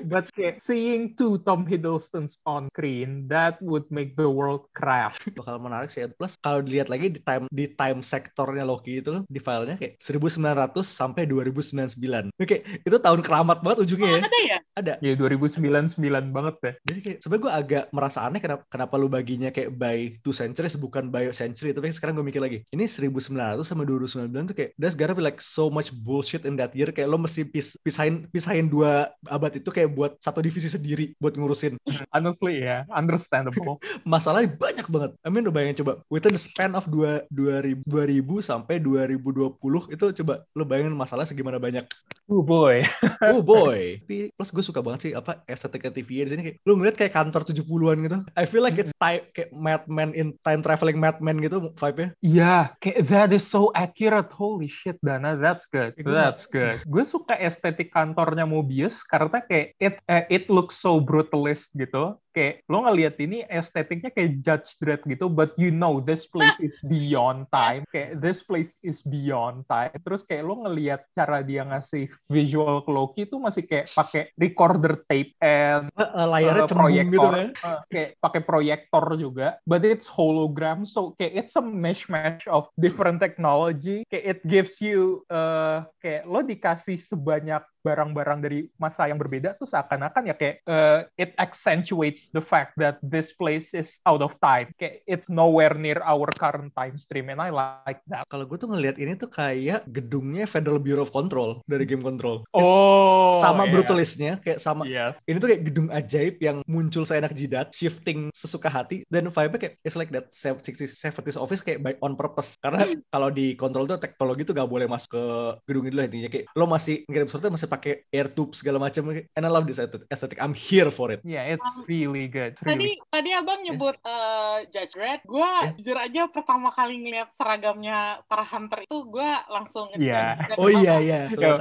but 0.07 0.31
kayak, 0.33 0.63
seeing 0.63 1.19
two 1.19 1.43
Tom 1.43 1.67
Hiddlestons 1.67 2.39
on 2.47 2.71
screen, 2.71 3.27
that 3.27 3.59
would 3.59 3.85
make 3.91 4.15
the 4.15 4.31
world 4.31 4.71
crash. 4.73 5.19
Bakal 5.35 5.59
menarik 5.59 5.91
sih. 5.91 6.07
Plus 6.15 6.39
kalau 6.39 6.63
dilihat 6.63 6.87
lagi 6.87 7.11
di 7.11 7.21
time 7.21 7.51
di 7.51 7.67
time 7.75 8.07
sektornya 8.07 8.63
Loki 8.63 9.03
itu 9.03 9.27
di 9.27 9.43
filenya 9.43 9.75
kayak 9.77 9.99
1900 9.99 10.79
sampai 10.87 11.27
2099. 11.27 12.31
Ini 12.31 12.45
Kayak 12.47 12.63
itu 12.87 12.97
tahun 13.03 13.21
keramat 13.21 13.58
banget 13.65 13.79
ujungnya 13.88 14.09
ya. 14.09 14.21
Ada 14.25 14.38
ya? 14.41 14.59
Ada. 14.79 14.93
Ya 15.03 15.12
2099 15.19 15.99
banget 16.31 16.55
deh. 16.62 16.75
Jadi 16.87 16.99
kayak 17.03 17.19
sebenarnya 17.23 17.43
gue 17.43 17.53
agak 17.53 17.85
merasa 17.91 18.19
aneh 18.25 18.41
kenapa 18.43 18.62
kenapa 18.71 18.95
lu 19.00 19.09
baginya 19.11 19.50
kayak 19.50 19.75
by 19.75 20.15
two 20.23 20.35
centuries 20.35 20.79
bukan 20.79 21.11
by 21.11 21.31
century 21.35 21.75
tapi 21.75 21.91
sekarang 21.91 22.15
gue 22.19 22.27
mikir 22.27 22.43
lagi 22.43 22.62
ini 22.71 22.87
1900 22.87 23.61
sama 23.67 23.83
2099 23.83 24.50
tuh 24.53 24.57
kayak 24.57 24.71
there's 24.79 24.95
gotta 24.95 25.17
be 25.17 25.25
like 25.25 25.43
so 25.43 25.67
much 25.69 25.91
bullshit 26.07 26.47
in 26.47 26.55
that 26.55 26.71
year 26.77 26.88
kayak 26.95 27.11
lo 27.11 27.19
mesti 27.19 27.47
pis, 27.49 27.75
pisahin 27.83 28.29
pisahin 28.31 28.71
dua 28.71 29.11
abad 29.27 29.55
itu 29.57 29.69
kayak 29.69 29.93
buat 29.95 30.15
satu 30.23 30.45
divisi 30.45 30.71
sendiri 30.71 31.15
buat 31.19 31.35
ngurusin 31.35 31.81
Honestly, 32.09 32.65
ya, 32.65 32.85
understandable. 32.93 33.81
masalahnya 34.09 34.55
banyak 34.57 34.87
banget 34.88 35.11
I 35.25 35.29
mean 35.29 35.45
lo 35.45 35.53
bayangin 35.53 35.85
coba 35.85 36.03
within 36.12 36.35
the 36.35 36.41
span 36.41 36.73
of 36.77 36.87
dua, 36.88 37.25
2000, 37.33 37.85
2000 37.87 38.25
sampai 38.45 38.81
2020 38.81 39.95
itu 39.95 40.05
coba 40.23 40.45
lo 40.55 40.65
bayangin 40.65 40.95
masalah 40.95 41.25
segimana 41.25 41.61
banyak 41.61 41.85
oh 42.29 42.45
boy. 42.45 42.85
oh 43.25 43.41
boy 43.49 43.81
Tapi 44.05 44.28
plus 44.37 44.50
gue 44.52 44.64
suka 44.64 44.81
banget 44.85 45.00
sih 45.09 45.12
apa 45.17 45.40
estetika 45.49 45.88
TV 45.88 46.28
di 46.28 46.31
sini 46.31 46.43
kayak 46.45 46.57
lu 46.69 46.76
ngeliat 46.76 46.97
kayak 47.00 47.17
kantor 47.17 47.49
70-an 47.49 47.99
gitu 48.05 48.19
I 48.37 48.45
feel 48.45 48.61
like 48.61 48.76
it's 48.76 48.93
time 49.00 49.25
kayak 49.33 49.50
Mad 49.57 49.88
Men 49.88 50.12
in 50.12 50.37
time 50.45 50.61
traveling 50.61 51.00
Mad 51.00 51.25
Men 51.25 51.40
gitu 51.40 51.73
vibe-nya 51.81 52.12
Yeah, 52.21 52.75
kayak 52.83 53.09
that 53.09 53.31
is 53.33 53.47
so 53.47 53.71
accurate. 53.78 54.28
Holy 54.35 54.67
shit, 54.69 54.99
Dana, 55.00 55.38
that's 55.38 55.64
good. 55.71 55.95
Ya, 55.97 56.05
That's 56.05 56.45
good. 56.50 56.83
Gue 56.85 57.07
suka 57.07 57.38
estetik 57.38 57.95
kantornya 57.95 58.45
Mobius 58.45 59.00
karena 59.07 59.40
kayak 59.47 59.78
it 59.78 59.97
eh, 60.11 60.25
it 60.28 60.45
looks 60.50 60.76
so 60.76 60.99
brutalist 60.99 61.71
gitu. 61.78 62.19
Kayak 62.38 62.62
lo 62.71 62.87
ngeliat 62.87 63.18
ini 63.18 63.42
estetiknya 63.50 64.14
kayak 64.14 64.47
Judge 64.47 64.78
Dredd 64.78 65.02
gitu, 65.11 65.26
but 65.26 65.59
you 65.59 65.75
know 65.75 65.99
this 65.99 66.23
place 66.23 66.54
is 66.62 66.78
beyond 66.87 67.50
time. 67.50 67.83
Kayak 67.95 68.23
this 68.23 68.47
place 68.47 68.78
is 68.87 69.02
beyond 69.02 69.66
time. 69.66 69.90
Terus 70.07 70.23
kayak 70.23 70.47
lo 70.47 70.62
ngeliat 70.62 71.02
cara 71.11 71.42
dia 71.42 71.66
ngasih 71.66 72.07
visual 72.30 72.87
ke 72.87 72.90
Loki 72.95 73.26
itu 73.26 73.42
masih 73.42 73.66
kayak 73.66 73.90
pakai 73.90 74.30
recorder 74.38 75.02
tape 75.11 75.35
and 75.42 75.90
eh, 75.99 76.26
layarnya 76.28 76.62
uh, 76.62 76.68
cembung 76.71 76.92
gitu 76.92 77.18
proyektor. 77.18 77.33
kan 77.35 77.50
Uh, 77.59 77.80
kayak 77.90 78.10
pakai 78.23 78.43
proyektor 78.45 79.04
juga 79.19 79.49
but 79.65 79.82
it's 79.82 80.06
hologram 80.06 80.84
so 80.86 81.17
kayak 81.19 81.34
it's 81.45 81.58
a 81.58 81.65
mishmash 81.65 82.45
of 82.47 82.69
different 82.78 83.19
technology 83.19 84.06
kayak 84.13 84.39
it 84.39 84.41
gives 84.47 84.78
you 84.78 85.26
uh, 85.32 85.82
kayak 85.99 86.23
lo 86.28 86.45
dikasih 86.45 87.00
sebanyak 87.00 87.65
barang-barang 87.89 88.45
dari 88.45 88.69
masa 88.77 89.09
yang 89.09 89.17
berbeda 89.17 89.57
tuh 89.57 89.65
seakan-akan 89.65 90.29
ya 90.29 90.35
kayak 90.37 90.61
uh, 90.69 91.09
it 91.17 91.33
accentuates 91.41 92.29
the 92.37 92.45
fact 92.45 92.77
that 92.77 93.01
this 93.01 93.33
place 93.33 93.73
is 93.73 93.97
out 94.05 94.21
of 94.21 94.37
time. 94.45 94.69
Kayak 94.77 95.01
it's 95.09 95.29
nowhere 95.33 95.73
near 95.73 96.05
our 96.05 96.29
current 96.37 96.77
time 96.77 97.01
stream 97.01 97.33
and 97.33 97.41
I 97.41 97.49
like 97.49 98.05
that. 98.13 98.29
Kalau 98.29 98.45
gue 98.45 98.61
tuh 98.61 98.69
ngeliat 98.69 99.01
ini 99.01 99.17
tuh 99.17 99.33
kayak 99.33 99.89
gedungnya 99.89 100.45
Federal 100.45 100.77
Bureau 100.77 101.09
of 101.09 101.15
Control 101.15 101.65
dari 101.65 101.89
Game 101.89 102.05
Control. 102.05 102.45
It's 102.53 102.61
oh 102.61 103.41
sama 103.41 103.65
yeah. 103.65 103.73
brutalistnya 103.73 104.33
kayak 104.45 104.61
sama 104.61 104.85
Iya. 104.85 105.17
ini 105.25 105.37
tuh 105.41 105.49
kayak 105.49 105.63
gedung 105.69 105.89
ajaib 105.89 106.37
yang 106.43 106.61
muncul 106.69 107.07
seenak 107.09 107.33
jidat 107.33 107.73
shifting 107.73 108.29
sesuka 108.35 108.69
hati 108.69 109.07
dan 109.09 109.31
vibe-nya 109.31 109.59
kayak 109.59 109.75
it's 109.87 109.97
like 109.97 110.13
that 110.13 110.29
60s 110.35 110.99
70s 110.99 111.39
office 111.39 111.63
kayak 111.63 111.81
by 111.81 111.95
on 112.03 112.19
purpose. 112.19 112.59
Karena 112.61 112.93
kalau 113.15 113.33
di 113.33 113.55
kontrol 113.55 113.87
tuh 113.87 113.97
teknologi 114.01 114.43
tuh 114.45 114.53
gak 114.53 114.69
boleh 114.69 114.91
masuk 114.91 115.11
ke 115.15 115.25
gedung 115.71 115.85
itu 115.87 115.97
lah 115.97 116.07
intinya. 116.11 116.29
Kayak 116.29 116.45
lo 116.59 116.65
masih 116.67 117.07
ngirim 117.07 117.29
suratnya 117.31 117.55
masih 117.55 117.69
pakai 117.71 117.77
air 117.84 118.26
tube 118.28 118.52
segala 118.52 118.78
macam 118.78 119.08
and 119.12 119.43
I 119.43 119.50
love 119.50 119.64
this 119.64 119.78
aesthetic 119.78 120.38
I'm 120.38 120.52
here 120.52 120.88
for 120.88 121.08
it 121.08 121.21
yeah 121.23 121.45
it's 121.47 121.60
Um, 121.60 121.84
really 121.84 122.26
good 122.26 122.54
It's 122.54 122.62
Tadi 122.62 122.75
really 122.75 122.97
tadi 123.08 123.30
abang 123.30 123.60
nyebut 123.60 123.99
eh, 124.00 124.56
Judge 124.71 124.95
Dredd, 124.95 125.21
gue 125.23 125.50
Eh. 125.58 125.71
jujur 125.76 125.97
aja 125.97 126.26
pertama 126.26 126.71
kali 126.71 126.97
ngeliat 126.99 127.28
seragamnya 127.34 127.99
para 128.25 128.43
hunter 128.43 128.82
itu 128.82 128.99
gue 129.04 129.30
langsung 129.49 129.91
Iya. 129.93 130.38
Dredd 130.38 130.56
oh 130.56 130.71
iya 130.71 130.95
iya 130.99 131.19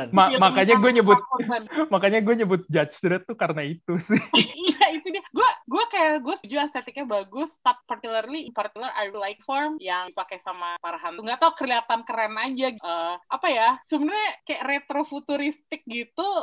Ma- 0.09 0.29
Iya, 0.29 0.37
makanya 0.37 0.75
gue 0.77 0.91
nyebut 0.93 1.19
makanya 1.93 2.19
gue 2.19 2.35
nyebut 2.35 2.61
Judge 2.67 2.95
Dredd 2.99 3.23
tuh 3.23 3.35
karena 3.35 3.63
itu 3.63 3.97
sih. 3.97 4.19
Iya 4.67 4.85
itu 4.93 5.07
dia. 5.09 5.23
Gue 5.29 5.49
gue 5.65 5.83
kayak 5.89 6.21
gue 6.21 6.35
setuju 6.35 6.55
estetiknya 6.61 7.05
bagus, 7.05 7.55
tapi 7.59 7.79
particularly 7.87 8.45
in 8.45 8.53
particular 8.53 8.91
I 8.93 9.09
like 9.09 9.41
form 9.41 9.79
yang 9.79 10.07
dipakai 10.07 10.37
sama 10.39 10.77
para 10.77 10.95
hantu. 10.95 11.23
Nggak 11.23 11.39
tau 11.39 11.53
kelihatan 11.53 11.99
keren 12.03 12.35
aja. 12.35 12.67
Eh, 12.71 13.15
apa 13.19 13.47
ya? 13.47 13.69
Sebenarnya 13.83 14.29
kayak 14.43 14.63
retro 14.63 15.01
futuristik 15.03 15.81
gitu. 15.83 15.96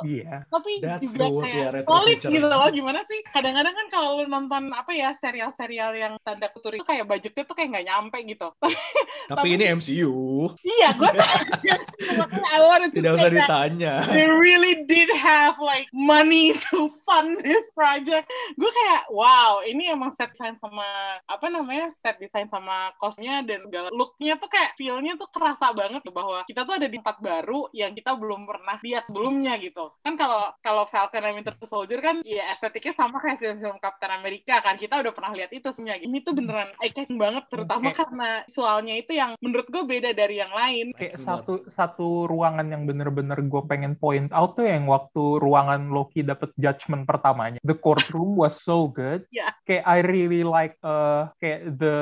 Iya. 0.06 0.46
Tapi 0.48 0.72
That's 0.80 1.02
juga 1.04 1.26
kayak 1.42 1.58
ya, 1.58 1.82
solid 1.84 2.18
gitu 2.22 2.46
loh. 2.46 2.68
Gimana 2.70 3.00
sih? 3.06 3.20
Kadang-kadang 3.28 3.74
kan 3.74 3.86
kalau 3.92 4.22
lu 4.22 4.24
nonton 4.26 4.72
apa 4.72 4.90
ya 4.94 5.12
serial-serial 5.18 5.92
yang 5.94 6.14
tanda 6.22 6.48
futuris 6.50 6.80
itu 6.80 6.86
kayak 6.86 7.04
budgetnya 7.06 7.44
tuh 7.46 7.56
kayak 7.56 7.68
nggak 7.74 7.86
nyampe 7.88 8.18
gitu. 8.28 8.48
tapi 9.30 9.56
ini 9.56 9.64
MCU 9.72 10.52
iya, 10.60 10.92
gue 10.92 11.08
makanya 12.20 12.48
I 12.52 12.60
wanted 12.60 12.90
to 12.92 13.00
tidak 13.00 13.16
usah 13.16 13.32
ditanya 13.32 13.94
they 14.12 14.28
really 14.28 14.84
did 14.84 15.08
have 15.16 15.56
like 15.56 15.88
money 15.96 16.52
to 16.70 16.92
fund 17.08 17.40
this 17.40 17.64
project. 17.72 18.28
Gue 18.58 18.68
kayak 18.68 19.08
wow, 19.08 19.64
ini 19.64 19.88
emang 19.88 20.12
set 20.12 20.36
design 20.36 20.60
sama 20.60 20.84
apa 21.24 21.46
namanya 21.48 21.88
set 21.94 22.20
design 22.20 22.46
sama 22.50 22.92
kosnya 23.00 23.40
dan 23.46 23.64
segala 23.64 23.88
looknya 23.94 24.36
tuh 24.36 24.50
kayak 24.52 24.76
feelnya 24.76 25.16
tuh 25.16 25.28
kerasa 25.32 25.72
banget 25.72 26.04
bahwa 26.12 26.44
kita 26.44 26.66
tuh 26.68 26.74
ada 26.76 26.86
di 26.90 26.98
tempat 27.00 27.18
baru 27.20 27.68
yang 27.72 27.96
kita 27.96 28.12
belum 28.16 28.44
pernah 28.44 28.76
lihat 28.84 29.04
sebelumnya 29.44 29.54
gitu. 29.62 29.84
Kan 30.02 30.14
kalau 30.18 30.42
kalau 30.64 30.84
Falcon 30.90 31.22
and 31.22 31.36
Winter 31.38 31.54
Soldier 31.62 32.00
kan 32.02 32.24
ya 32.26 32.42
estetiknya 32.50 32.96
sama 32.96 33.22
kayak 33.22 33.38
film-film 33.38 33.76
Captain 33.78 34.10
America 34.10 34.54
kan 34.64 34.74
kita 34.80 34.98
udah 34.98 35.12
pernah 35.14 35.32
lihat 35.36 35.52
itu 35.54 35.68
semuanya. 35.70 36.00
Ini 36.02 36.18
tuh 36.26 36.32
beneran 36.34 36.72
eye 36.82 36.90
catching 36.90 37.20
banget 37.20 37.44
terutama 37.52 37.92
Oke. 37.92 38.00
karena 38.02 38.30
visualnya 38.48 38.94
itu 38.98 39.12
yang 39.14 39.38
menurut 39.38 39.66
gue 39.70 39.84
beda 39.86 40.10
dari 40.16 40.40
yang 40.42 40.50
lain. 40.50 40.96
Kayak 40.98 41.20
Betul 41.20 41.26
satu 41.28 41.54
satu 41.70 42.08
ruangan 42.26 42.66
yang 42.72 42.82
bener-bener 42.88 43.38
gue 43.38 43.62
pengen 43.68 43.94
point 43.94 44.32
out 44.34 44.56
tuh 44.58 44.66
yang 44.66 44.88
waktu 44.88 45.22
ruangan 45.38 45.92
Loki 45.92 46.24
dapet 46.24 46.50
Judgment 46.58 47.04
season 47.04 47.10
pertamanya. 47.10 47.58
The 47.62 47.76
courtroom 47.76 48.40
was 48.40 48.56
so 48.58 48.88
good. 48.88 49.26
Yeah. 49.34 49.50
Kayak 49.66 49.84
I 49.90 49.98
really 50.06 50.46
like 50.46 50.78
uh, 50.86 51.26
kayak 51.42 51.74
the 51.82 51.98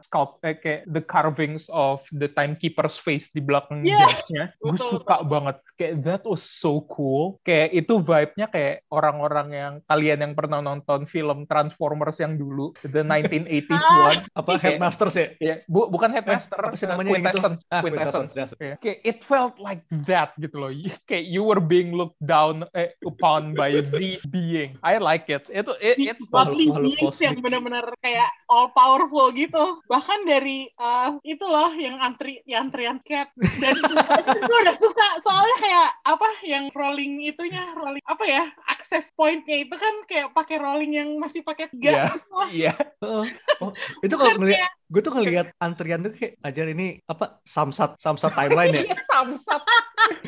sculpt 0.00 0.40
eh, 0.48 0.56
kayak 0.56 0.88
the 0.88 1.04
carvings 1.04 1.68
of 1.68 2.00
the 2.08 2.32
timekeeper's 2.32 2.96
face 2.96 3.28
di 3.28 3.44
belakang 3.44 3.84
Yeah. 3.84 4.08
judge-nya. 4.08 4.44
Gue 4.64 4.80
Betul, 4.80 4.90
suka 4.96 5.20
banget. 5.28 5.60
Kayak 5.76 5.94
that 6.08 6.22
was 6.24 6.40
so 6.40 6.79
cool. 6.86 7.36
Kayak 7.42 7.68
itu 7.74 7.94
vibe-nya 7.98 8.46
kayak 8.46 8.86
orang-orang 8.88 9.48
yang 9.50 9.72
kalian 9.84 10.18
yang 10.20 10.32
pernah 10.32 10.60
nonton 10.60 11.04
film 11.04 11.44
Transformers 11.44 12.16
yang 12.16 12.36
dulu, 12.36 12.72
the 12.82 13.02
1980s 13.10 13.80
Ah. 13.80 14.08
one. 14.08 14.20
Apa 14.32 14.50
Kayak- 14.54 14.62
Headmasters 14.78 15.14
ya? 15.14 15.26
Ya, 15.38 15.54
bu, 15.66 15.88
bukan 15.88 16.10
Headmaster, 16.10 16.60
apa 16.60 16.76
sih 16.76 16.86
uh, 16.86 16.94
namanya 16.94 17.08
yang 17.10 17.16
itu? 17.18 17.40
Quintessence. 17.40 17.58
Ah, 17.66 17.80
Quintessence. 17.80 18.30
Quintessence. 18.32 18.60
Ya, 18.62 18.74
Kayak 18.78 18.98
it 19.02 19.18
felt 19.24 19.56
like 19.58 19.82
that 20.06 20.32
gitu 20.36 20.56
loh. 20.56 20.70
You- 20.70 20.94
Kayak 21.04 21.26
you 21.26 21.42
were 21.42 21.60
being 21.60 21.90
looked 21.92 22.20
down 22.20 22.62
eh, 22.72 22.94
upon 23.02 23.52
by 23.52 23.72
the 23.74 23.90
being. 24.28 24.78
I 24.80 24.96
like 24.96 25.26
it. 25.26 25.44
Itu 25.48 25.74
it, 25.76 25.98
godly 26.30 26.70
makhluk 26.70 26.94
beings 26.94 27.18
yang 27.18 27.36
benar-benar 27.40 27.90
kayak 27.98 28.30
all 28.46 28.70
powerful 28.70 29.34
gitu. 29.34 29.82
Bahkan 29.86 30.24
dari 30.24 30.70
uh, 30.76 31.18
itu 31.22 31.42
loh 31.42 31.74
yang 31.74 31.98
antri 31.98 32.38
yang 32.46 32.70
antrian 32.70 33.02
cat 33.02 33.26
dan 33.58 33.74
gue 34.46 34.58
udah 34.62 34.76
suka 34.78 35.06
soalnya 35.20 35.56
kayak 35.58 35.88
apa 36.06 36.28
yang 36.46 36.64
rolling 36.72 37.22
itunya 37.24 37.62
rolling 37.74 38.02
apa 38.04 38.24
ya 38.24 38.44
access 38.66 39.06
pointnya 39.12 39.62
itu 39.62 39.74
kan 39.74 39.94
kayak 40.04 40.32
pakai 40.32 40.56
rolling 40.58 40.92
yang 40.94 41.08
masih 41.16 41.42
pakai 41.42 41.68
tiga 41.68 41.90
Iya. 41.90 42.04
gitu 42.16 42.28
loh. 42.32 42.48
Iya. 42.48 42.72
Heeh. 43.00 43.26
Oh, 43.60 43.76
itu 44.00 44.16
kalau 44.16 44.40
ngeliat, 44.40 44.56
kayak 44.56 44.72
gue 44.88 45.00
tuh 45.04 45.12
ngeliat 45.12 45.46
antrian 45.60 46.00
tuh 46.00 46.16
kayak 46.16 46.32
ajar 46.40 46.72
ini 46.72 46.96
apa 47.04 47.36
samsat 47.44 48.00
samsat 48.00 48.32
timeline 48.32 48.72
ya. 48.72 48.82
Iya, 48.88 48.96
samsat. 49.04 49.62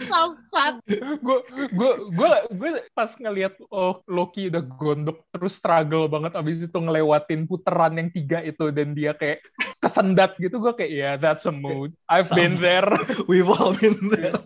samsat. 0.04 0.74
gue 1.24 1.38
gue 1.72 1.92
gue 2.12 2.30
gue 2.52 2.70
pas 2.92 3.08
ngelihat 3.08 3.56
oh 3.72 4.04
Loki 4.04 4.52
udah 4.52 4.60
gondok 4.76 5.24
terus 5.32 5.56
struggle 5.56 6.12
banget 6.12 6.36
abis 6.36 6.60
itu 6.60 6.76
ngelewatin 6.76 7.48
puteran 7.48 7.96
yang 7.96 8.12
tiga 8.12 8.44
itu 8.44 8.68
dan 8.68 8.92
dia 8.92 9.16
kayak 9.16 9.40
kesendat 9.80 10.36
gitu 10.36 10.60
gue 10.60 10.76
kayak 10.76 10.92
ya 10.92 11.10
that's 11.16 11.48
a 11.48 11.54
mood 11.54 11.96
I've 12.12 12.28
been 12.36 12.60
Sama. 12.60 12.64
there 12.68 12.88
We've 13.32 13.48
all 13.48 13.72
been 13.72 13.96
there. 14.12 14.36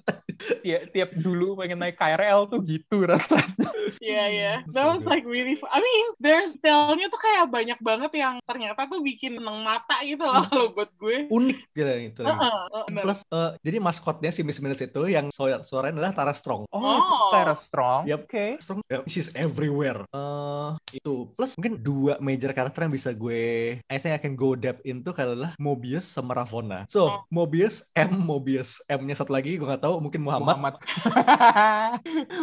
Tiap 0.66 0.83
tiap 0.90 1.11
dulu 1.14 1.55
pengen 1.55 1.79
naik 1.79 1.94
KRL 1.94 2.50
tuh 2.50 2.59
gitu 2.66 3.07
rasanya 3.11 3.70
Iya 3.96 4.24
iya. 4.29 4.52
So 4.66 4.74
That 4.76 4.87
was 4.92 5.02
like 5.07 5.22
really 5.24 5.55
fun. 5.57 5.70
I 5.70 5.79
mean, 5.79 6.07
there's 6.18 6.52
detailnya 6.59 7.07
tuh 7.07 7.20
kayak 7.22 7.48
banyak 7.48 7.79
banget 7.81 8.11
yang 8.18 8.35
ternyata 8.44 8.87
tuh 8.87 8.98
bikin 9.00 9.38
seneng 9.38 9.62
mata 9.62 10.02
gitu 10.02 10.20
loh 10.20 10.42
kalau 10.46 10.66
buat 10.74 10.90
gue. 10.98 11.31
Unik 11.31 11.59
gitu 11.72 11.90
itu. 12.02 12.20
lagi. 12.22 12.35
Heeh, 12.37 12.85
bener. 12.90 13.02
Plus 13.07 13.20
eh, 13.24 13.50
jadi 13.62 13.79
maskotnya 13.79 14.31
si 14.31 14.42
Miss 14.42 14.59
Minutes 14.59 14.83
itu 14.83 15.02
yang 15.07 15.31
suara 15.31 15.62
suaranya 15.62 16.02
adalah 16.02 16.12
Tara 16.12 16.35
Strong. 16.35 16.66
oh, 16.68 16.83
Oh. 16.83 17.31
Tara 17.31 17.55
Strong 17.57 18.11
Yep. 18.11 18.20
oke 18.26 18.46
Strong, 18.61 18.79
ya, 18.87 18.98
she's 19.07 19.31
everywhere. 19.35 20.02
Eh 20.11 20.70
itu 20.92 21.31
plus 21.35 21.55
mungkin 21.57 21.79
dua 21.79 22.18
major 22.18 22.50
karakter 22.50 22.85
yang 22.85 22.94
bisa 22.94 23.11
gue 23.11 23.42
I 23.81 23.96
think 23.96 24.12
I 24.12 24.20
can 24.20 24.35
go 24.35 24.55
depth 24.55 24.83
into 24.83 25.14
adalah 25.16 25.55
Mobius 25.57 26.05
sama 26.05 26.35
Ravonna. 26.35 26.85
So, 26.90 27.00
Oh. 27.07 27.22
Mobius 27.31 27.87
M 27.94 28.18
Mobius 28.18 28.83
M-nya 28.90 29.14
satu 29.14 29.31
lagi 29.31 29.57
gue 29.57 29.64
nggak 29.64 29.83
tahu 29.83 30.02
mungkin 30.02 30.26
Muhammad. 30.26 30.56
Muhammad 30.57 30.75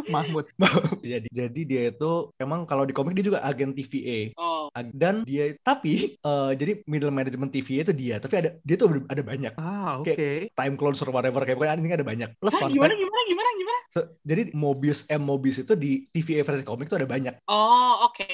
Mahmud 0.07 0.45
jadi 1.03 1.27
jadi 1.27 1.61
dia 1.65 1.81
itu 1.89 2.11
emang 2.37 2.69
kalau 2.69 2.85
di 2.85 2.93
komik 2.93 3.17
dia 3.17 3.25
juga 3.25 3.41
agen 3.41 3.73
TVA. 3.73 4.31
Oh. 4.37 4.69
Dan 4.93 5.25
dia 5.25 5.57
tapi 5.65 6.15
eh, 6.17 6.51
jadi 6.55 6.85
middle 6.85 7.13
management 7.13 7.51
TVA 7.51 7.89
itu 7.89 7.93
dia, 7.93 8.15
tapi 8.21 8.39
ada 8.39 8.49
dia 8.61 8.75
tuh 8.77 8.93
ada, 9.09 9.21
banyak 9.23 9.53
ah 9.57 9.99
oke 10.03 10.13
Kayak- 10.13 10.53
time 10.53 10.75
clones 10.77 11.01
or 11.01 11.09
whatever 11.09 11.41
kayak 11.41 11.57
pokoknya 11.57 11.79
ini 11.81 11.95
ada 11.95 12.05
banyak. 12.05 12.29
Plus 12.37 12.53
Hah, 12.55 12.67
fun 12.67 12.71
gimana 12.71 12.93
gimana 12.93 13.21
gimana 13.25 13.49
gimana? 13.57 13.72
So- 13.93 14.09
jadi 14.25 14.49
Mobius 14.57 15.05
M 15.13 15.21
Mobius 15.23 15.61
itu 15.61 15.77
di 15.77 16.09
TVA 16.09 16.41
versi 16.41 16.65
komik 16.65 16.89
tuh 16.89 16.97
ada 16.97 17.07
banyak. 17.07 17.37
Oh, 17.45 18.09
oke. 18.09 18.25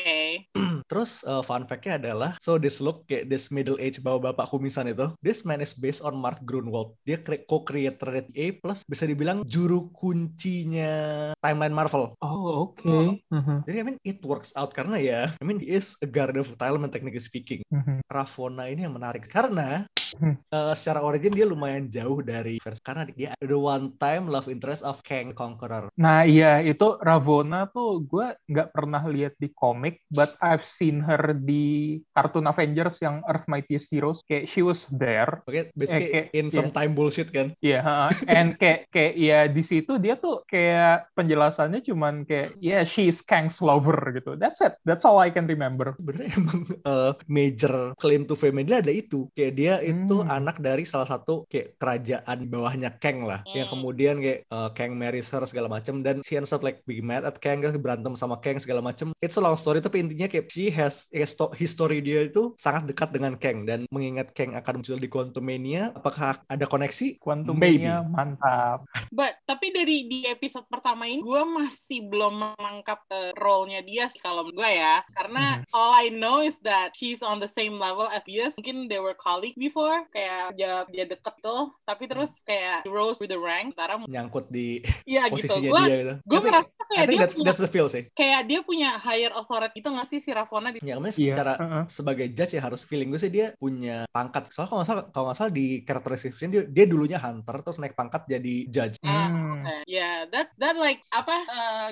Terus 0.89 1.21
uh, 1.27 1.43
fun 1.43 1.67
fact-nya 1.67 1.99
adalah 1.99 2.39
so 2.39 2.55
this 2.55 2.79
look 2.79 3.05
kayak 3.05 3.27
this 3.27 3.51
middle 3.51 3.77
age 3.77 3.99
bapak-bapak 4.01 4.47
kumisan 4.49 4.89
itu 4.89 5.11
this 5.21 5.43
man 5.43 5.59
is 5.61 5.75
based 5.75 6.01
on 6.01 6.17
Mark 6.17 6.41
Grunwald 6.47 6.95
dia 7.05 7.19
cre- 7.21 7.45
co-creator 7.45 8.25
A 8.25 8.45
plus 8.57 8.81
bisa 8.87 9.05
dibilang 9.05 9.45
juru 9.45 9.91
kuncinya 9.93 11.29
timeline 11.43 11.75
Marvel 11.75 12.15
oh 12.23 12.71
oke 12.71 13.21
Mhm, 13.29 13.65
jadi 13.69 13.77
I 13.81 13.85
mean 13.85 13.97
it 14.01 14.21
works 14.25 14.49
out 14.57 14.73
karena 14.73 14.97
ya 14.97 15.21
I 15.37 15.43
mean 15.45 15.61
he 15.61 15.77
is 15.77 15.93
a 16.01 16.07
guardian 16.09 16.41
of 16.41 16.55
and 16.57 16.93
technically 16.93 17.21
speaking 17.21 17.61
mhm. 17.69 18.01
Ravonna 18.09 18.69
ini 18.69 18.85
yang 18.87 18.95
menarik 18.97 19.29
karena. 19.29 19.85
Uh, 20.17 20.73
secara 20.73 21.03
origin 21.03 21.33
dia 21.35 21.45
lumayan 21.45 21.89
jauh 21.89 22.21
dari 22.23 22.57
versi 22.61 22.81
karena 22.81 23.03
dia 23.09 23.31
the 23.43 23.57
one 23.57 23.93
time 24.01 24.29
love 24.29 24.49
interest 24.49 24.81
of 24.85 25.01
Kang 25.05 25.33
Conqueror 25.33 25.91
Nah 25.99 26.23
iya 26.23 26.63
itu 26.63 26.95
Ravonna 27.01 27.67
tuh 27.69 28.03
gue 28.05 28.35
nggak 28.47 28.71
pernah 28.71 29.03
lihat 29.05 29.35
di 29.37 29.51
komik, 29.51 30.01
but 30.09 30.33
I've 30.39 30.65
seen 30.65 31.03
her 31.03 31.35
di 31.35 31.97
kartun 32.15 32.47
Avengers 32.47 32.97
yang 33.03 33.21
Earth 33.27 33.45
Mightiest 33.45 33.91
Heroes. 33.91 34.23
Kayak 34.25 34.49
she 34.49 34.61
was 34.63 34.85
there. 34.89 35.43
Oke, 35.45 35.73
basically 35.75 36.11
kayak- 36.11 36.31
in 36.33 36.47
some 36.49 36.71
time 36.71 36.95
bullshit 36.95 37.29
kan. 37.29 37.53
Iya, 37.59 37.83
heeh. 37.83 38.09
and 38.31 38.55
kayak 38.55 38.87
kayak 38.89 39.13
ya 39.19 39.39
di 39.51 39.63
situ 39.65 39.99
dia 39.99 40.15
tuh 40.15 40.43
kayak 40.47 41.11
penjelasannya 41.13 41.83
cuman 41.83 42.23
kayak 42.23 42.55
yeah 42.63 42.87
she's 42.87 43.19
Kang's 43.21 43.59
lover 43.59 43.97
gitu. 44.15 44.39
That's 44.39 44.63
it. 44.63 44.79
That's 44.87 45.03
all 45.03 45.19
I 45.19 45.29
can 45.33 45.45
remember. 45.45 45.93
sebenarnya 45.99 46.29
emang 46.39 46.59
uh, 46.85 47.11
major 47.27 47.91
claim 47.99 48.23
to 48.23 48.35
fame 48.39 48.61
dia 48.63 48.79
ada 48.79 48.91
itu 48.91 49.27
kayak 49.35 49.53
dia 49.55 49.73
itu 50.05 50.15
Hmm. 50.19 50.29
anak 50.29 50.59
dari 50.59 50.83
salah 50.83 51.05
satu 51.05 51.43
kayak 51.47 51.75
kerajaan 51.75 52.47
bawahnya 52.47 52.95
Kang 52.97 53.25
lah 53.25 53.41
yang 53.51 53.67
Hmm. 53.67 53.73
kemudian 53.75 54.15
kayak 54.19 54.45
uh, 54.47 54.69
Kang 54.71 54.95
marries 54.95 55.27
her 55.27 55.43
segala 55.43 55.67
macem 55.67 55.99
dan 55.99 56.21
she 56.21 56.35
ends 56.35 56.51
up 56.51 56.61
like 56.61 56.79
being 56.85 57.03
mad 57.03 57.23
at 57.23 57.39
Kang 57.39 57.59
berantem 57.79 58.13
sama 58.13 58.37
Kang 58.37 58.57
segala 58.57 58.79
macem 58.79 59.11
it's 59.19 59.35
a 59.35 59.43
long 59.43 59.55
story 59.55 59.79
tapi 59.79 59.99
intinya 59.99 60.27
kayak 60.27 60.47
she 60.47 60.69
has 60.69 61.07
sto- 61.25 61.51
history 61.51 61.99
dia 61.99 62.25
itu 62.25 62.53
sangat 62.55 62.85
dekat 62.85 63.09
dengan 63.09 63.33
Kang 63.35 63.63
dan 63.63 63.89
mengingat 63.89 64.31
Kang 64.31 64.53
akan 64.53 64.79
muncul 64.79 64.95
di 64.95 65.09
Quantumania 65.09 65.91
apakah 65.93 66.43
ada 66.45 66.65
koneksi 66.65 67.17
Quantum 67.17 67.55
Maybe. 67.55 67.87
Mania 67.87 68.05
mantap. 68.05 68.85
But 69.09 69.39
tapi 69.43 69.71
dari 69.71 70.05
di 70.05 70.19
episode 70.25 70.67
pertama 70.67 71.05
ini 71.05 71.19
gue 71.19 71.41
masih 71.41 72.05
belum 72.05 72.53
menangkap 72.53 73.01
uh, 73.09 73.33
role-nya 73.35 73.81
dia 73.81 74.05
sih 74.05 74.19
kalau 74.19 74.45
gue 74.45 74.69
ya. 74.69 75.01
Karena 75.11 75.57
Mhm. 75.57 75.73
all 75.73 75.91
I 75.95 76.07
know 76.09 76.37
is 76.39 76.61
that 76.61 76.93
she's 76.93 77.19
on 77.19 77.41
the 77.41 77.49
same 77.49 77.79
level 77.79 78.05
as 78.05 78.21
Diaz. 78.23 78.53
Mungkin 78.59 78.85
they 78.85 79.01
were 79.01 79.17
colleague 79.17 79.57
before, 79.57 79.88
kayak 80.09 80.43
dia 80.53 80.73
dia 80.87 81.05
deket 81.05 81.35
tuh. 81.39 81.73
Tapi 81.81 82.03
terus 82.05 82.37
kayak 82.41 82.85
rose 82.85 83.19
with 83.19 83.29
the 83.29 83.37
rank. 83.37 83.71
Antara 83.71 84.01
nyangkut 84.01 84.47
di 84.47 84.79
iya 85.09 85.27
gitu. 85.27 85.45
posisinya 85.45 85.69
Gue 85.69 85.81
dia 85.81 85.97
gitu 85.97 86.13
gue 86.19 86.39
merasa 86.41 86.67
I 86.69 86.85
kayak 86.89 87.05
think 87.05 87.09
dia 87.09 87.21
that's, 87.21 87.35
punya, 87.35 87.45
that's 87.45 87.61
the 87.61 87.69
feel 87.69 87.85
sih 87.85 88.03
kayak 88.11 88.41
dia 88.45 88.59
punya 88.59 88.89
higher 88.97 89.29
authority 89.31 89.77
gitu 89.77 89.89
nggak 89.89 90.07
sih 90.07 90.19
si 90.19 90.29
Ravonna 90.29 90.69
di 90.69 90.81
ya 90.81 90.97
kemarin 90.97 91.13
Iya. 91.13 91.33
secara 91.33 91.53
heeh. 91.55 91.83
sebagai 91.85 92.27
judge 92.33 92.53
ya 92.53 92.61
harus 92.61 92.81
feeling 92.83 93.09
gue 93.09 93.17
sih 93.17 93.29
dia 93.29 93.53
punya 93.55 94.09
pangkat 94.09 94.49
soalnya 94.49 94.67
kalau 94.67 94.79
nggak 94.81 94.89
salah 94.89 95.03
kalau 95.09 95.25
nggak 95.29 95.37
salah 95.37 95.53
di 95.53 95.65
character 95.83 96.11
description 96.11 96.49
dia, 96.49 96.63
dia 96.65 96.85
dulunya 96.85 97.17
hunter 97.17 97.55
terus 97.61 97.77
naik 97.77 97.93
pangkat 97.93 98.25
jadi 98.25 98.55
judge 98.67 98.95
Ah, 99.01 99.29
Hmm. 99.29 99.61
oke. 99.61 99.75
Ya, 99.85 100.25
that 100.27 100.49
that 100.57 100.75
like 100.75 101.01
apa? 101.09 101.35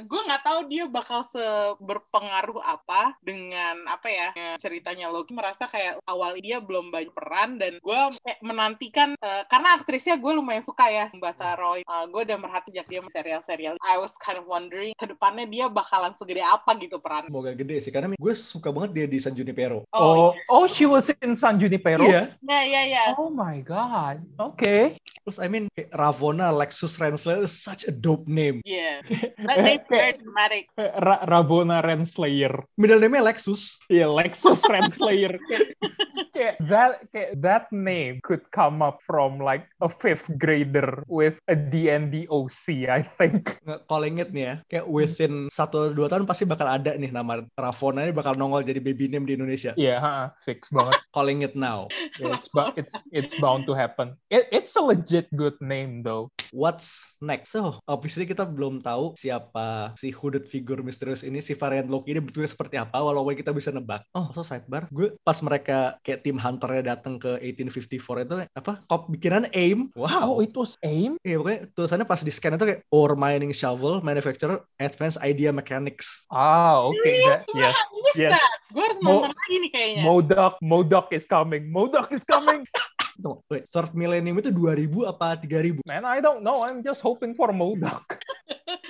gue 0.02 0.22
nggak 0.24 0.44
tahu 0.44 0.60
dia 0.68 0.86
bakal 0.88 1.22
seberpengaruh 1.24 2.60
apa 2.60 3.16
dengan 3.22 3.86
apa 3.86 4.08
ya 4.08 4.28
dengan 4.34 4.56
ceritanya 4.58 5.08
Loki 5.08 5.32
merasa 5.32 5.68
kayak 5.68 6.02
awal 6.04 6.36
dia 6.38 6.58
belum 6.58 6.90
banyak 6.90 7.12
peran 7.12 7.58
dan 7.58 7.78
gue 7.88 8.00
kayak 8.20 8.40
menantikan 8.44 9.16
eh, 9.16 9.44
karena 9.48 9.80
aktrisnya 9.80 10.20
gue 10.20 10.32
lumayan 10.34 10.60
suka 10.60 10.92
ya 10.92 11.08
Mbata 11.08 11.56
Roy. 11.56 11.88
gue 11.88 12.22
udah 12.22 12.36
merhati 12.36 12.70
sejak 12.70 12.84
dia 12.86 13.00
serial-serial. 13.08 13.80
I 13.80 13.96
was 13.96 14.12
kind 14.20 14.36
of 14.36 14.44
wondering 14.44 14.92
ke 14.94 15.08
depannya 15.08 15.48
dia 15.48 15.66
bakalan 15.68 16.12
segede 16.14 16.44
apa 16.44 16.76
gitu 16.78 17.00
peran. 17.00 17.32
semoga 17.32 17.56
gede 17.56 17.80
sih 17.80 17.90
karena 17.90 18.12
gue 18.12 18.34
suka 18.36 18.70
banget 18.70 18.92
dia 18.92 19.06
di 19.08 19.18
San 19.18 19.32
Junipero 19.32 19.88
Oh, 19.96 20.36
yes. 20.36 20.48
oh, 20.52 20.66
she 20.68 20.84
was 20.84 21.08
in 21.24 21.34
San 21.34 21.56
Junipero. 21.56 22.04
iya 22.04 22.28
Ya 22.44 22.62
ya 22.62 22.82
ya. 22.84 23.04
Oh 23.16 23.32
my 23.32 23.64
god. 23.64 24.20
Oke. 24.36 25.00
terus 25.24 25.40
I 25.40 25.48
mean 25.48 25.68
kayak 25.72 25.92
Ravonna 25.92 26.52
Lexus 26.52 26.96
Renslayer 26.96 27.44
is 27.44 27.56
such 27.56 27.84
a 27.84 27.94
dope 27.94 28.28
name 28.28 28.60
Yeah. 28.68 29.00
That 29.48 29.64
name 29.64 29.84
very 29.88 30.20
dramatic. 30.20 30.68
Ra 30.76 31.24
Ravonna 31.24 31.80
Renslayer. 31.80 32.68
middle 32.76 33.00
name-nya 33.00 33.24
Lexus 33.24 33.80
Iya, 33.88 34.12
Lexus 34.12 34.60
Renslayer. 34.64 35.40
kayak, 36.48 36.58
that 36.72 36.92
kayak 37.12 37.32
that 37.44 37.66
name 37.76 38.24
could 38.24 38.44
come 38.56 38.80
up 38.80 39.04
from 39.04 39.36
like 39.36 39.68
a 39.84 39.90
fifth 39.92 40.28
grader 40.40 41.04
with 41.12 41.36
a 41.52 41.56
D&D 41.56 42.28
OC, 42.32 42.88
I 42.88 43.04
think. 43.20 43.60
calling 43.92 44.24
it 44.24 44.32
nih 44.32 44.44
ya 44.44 44.56
kayak 44.72 44.86
within 44.88 45.52
satu 45.52 45.92
dua 45.92 46.08
tahun 46.08 46.24
pasti 46.24 46.48
bakal 46.48 46.68
ada 46.68 46.96
nih 46.96 47.12
nama 47.12 47.44
Ravonna 47.60 48.08
ini 48.08 48.16
bakal 48.16 48.40
nongol 48.40 48.64
jadi 48.64 48.80
baby 48.80 49.12
name 49.12 49.28
di 49.28 49.36
Indonesia 49.36 49.76
Iya, 49.76 50.00
ha, 50.00 50.16
fix 50.48 50.72
banget. 50.72 50.96
calling 51.16 51.44
it 51.44 51.54
now 51.58 51.92
Yeah, 52.18 52.34
it's, 52.34 52.50
it's 52.78 52.96
it's 53.12 53.34
bound 53.38 53.68
to 53.68 53.74
happen. 53.78 54.18
It, 54.32 54.50
it's 54.50 54.74
a 54.76 54.82
legit 54.82 55.30
good 55.36 55.58
name 55.62 56.02
though. 56.02 56.32
What's 56.52 57.16
next? 57.20 57.52
So, 57.52 57.80
obviously 57.86 58.24
kita 58.24 58.44
belum 58.44 58.80
tahu 58.80 59.16
siapa 59.16 59.92
si 59.96 60.12
hooded 60.12 60.46
figure 60.46 60.80
misterius 60.80 61.24
ini, 61.24 61.40
si 61.40 61.54
varian 61.54 61.88
Loki 61.88 62.12
ini 62.12 62.22
bentuknya 62.22 62.48
seperti 62.48 62.76
apa, 62.76 63.00
walaupun 63.00 63.34
kita 63.34 63.52
bisa 63.52 63.72
nebak. 63.72 64.04
Oh, 64.12 64.30
so 64.32 64.44
sidebar, 64.44 64.88
gue 64.90 65.16
pas 65.22 65.38
mereka 65.40 65.96
kayak 66.02 66.22
tim 66.22 66.38
hunternya 66.38 66.96
datang 66.96 67.18
ke 67.18 67.40
1854 67.40 68.26
itu 68.28 68.36
apa? 68.54 68.74
Kop 68.86 69.08
bikinan 69.08 69.48
AIM. 69.52 69.90
Oh, 69.96 70.06
Wow. 70.08 70.40
itu 70.42 70.64
AIM? 70.82 71.16
Iya, 71.22 71.38
pokoknya 71.38 71.60
tulisannya 71.72 72.06
pas 72.06 72.22
di 72.22 72.32
scan 72.32 72.56
itu 72.56 72.66
kayak 72.66 72.82
ore 72.90 73.16
mining 73.16 73.52
shovel 73.52 74.00
manufacturer 74.02 74.60
advanced 74.78 75.20
idea 75.22 75.52
mechanics. 75.52 76.26
Ah, 76.28 76.84
oke. 76.84 76.96
That- 77.02 77.46
Yes. 77.56 77.76
Who's 77.90 78.16
Yes. 78.18 78.32
that? 78.36 78.52
Gue 78.70 78.84
harus 78.84 79.00
Mo- 79.00 79.24
nonton 79.24 79.34
lagi 79.34 79.56
nih 79.58 79.72
kayaknya. 79.72 80.04
Modoc, 80.04 80.54
Modoc 80.62 81.06
is 81.12 81.26
coming. 81.26 81.72
Modoc 81.72 82.12
is 82.12 82.24
coming. 82.24 82.62
Tunggu, 83.18 83.42
wait, 83.50 83.66
third 83.66 83.92
millennium 83.98 84.38
itu 84.38 84.54
2000 84.54 85.10
apa 85.10 85.42
3000? 85.42 85.82
Man, 85.90 86.06
I 86.06 86.22
don't 86.22 86.46
know. 86.46 86.62
I'm 86.62 86.86
just 86.86 87.02
hoping 87.02 87.34
for 87.34 87.50
Modoc. 87.50 88.06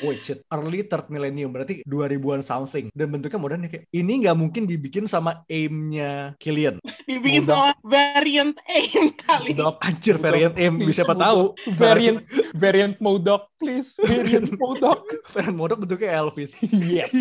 Wait 0.06 0.22
shit, 0.22 0.46
early 0.54 0.86
third 0.86 1.10
millennium 1.10 1.50
berarti 1.50 1.82
2000-an 1.86 2.42
something. 2.46 2.90
Dan 2.94 3.13
bentuknya 3.13 3.42
modern 3.42 3.66
ya 3.66 3.70
kayak 3.74 3.86
ini 3.94 4.26
nggak 4.26 4.38
mungkin 4.38 4.70
dibikin 4.70 5.10
sama 5.10 5.42
aim-nya 5.50 6.38
Killian. 6.38 6.78
Dibikin 7.10 7.50
Modoc. 7.50 7.58
sama 7.58 7.70
variant 7.82 8.56
AIM 8.70 9.06
kali. 9.18 9.58
Modoc. 9.58 9.82
Anjir 9.82 10.16
variant 10.22 10.54
aim, 10.58 10.82
Please, 10.82 10.98
siapa 11.02 11.18
tahu. 11.18 11.58
Variant, 11.78 12.22
variant 12.54 12.96
Modoc, 13.02 13.50
please. 13.60 13.89
Variant 14.10 14.50
Modoc. 14.62 15.04
variant 15.28 15.58
modok 15.58 15.84
bentuknya 15.84 16.17
Elvis. 16.17 16.56
yes. 16.62 17.12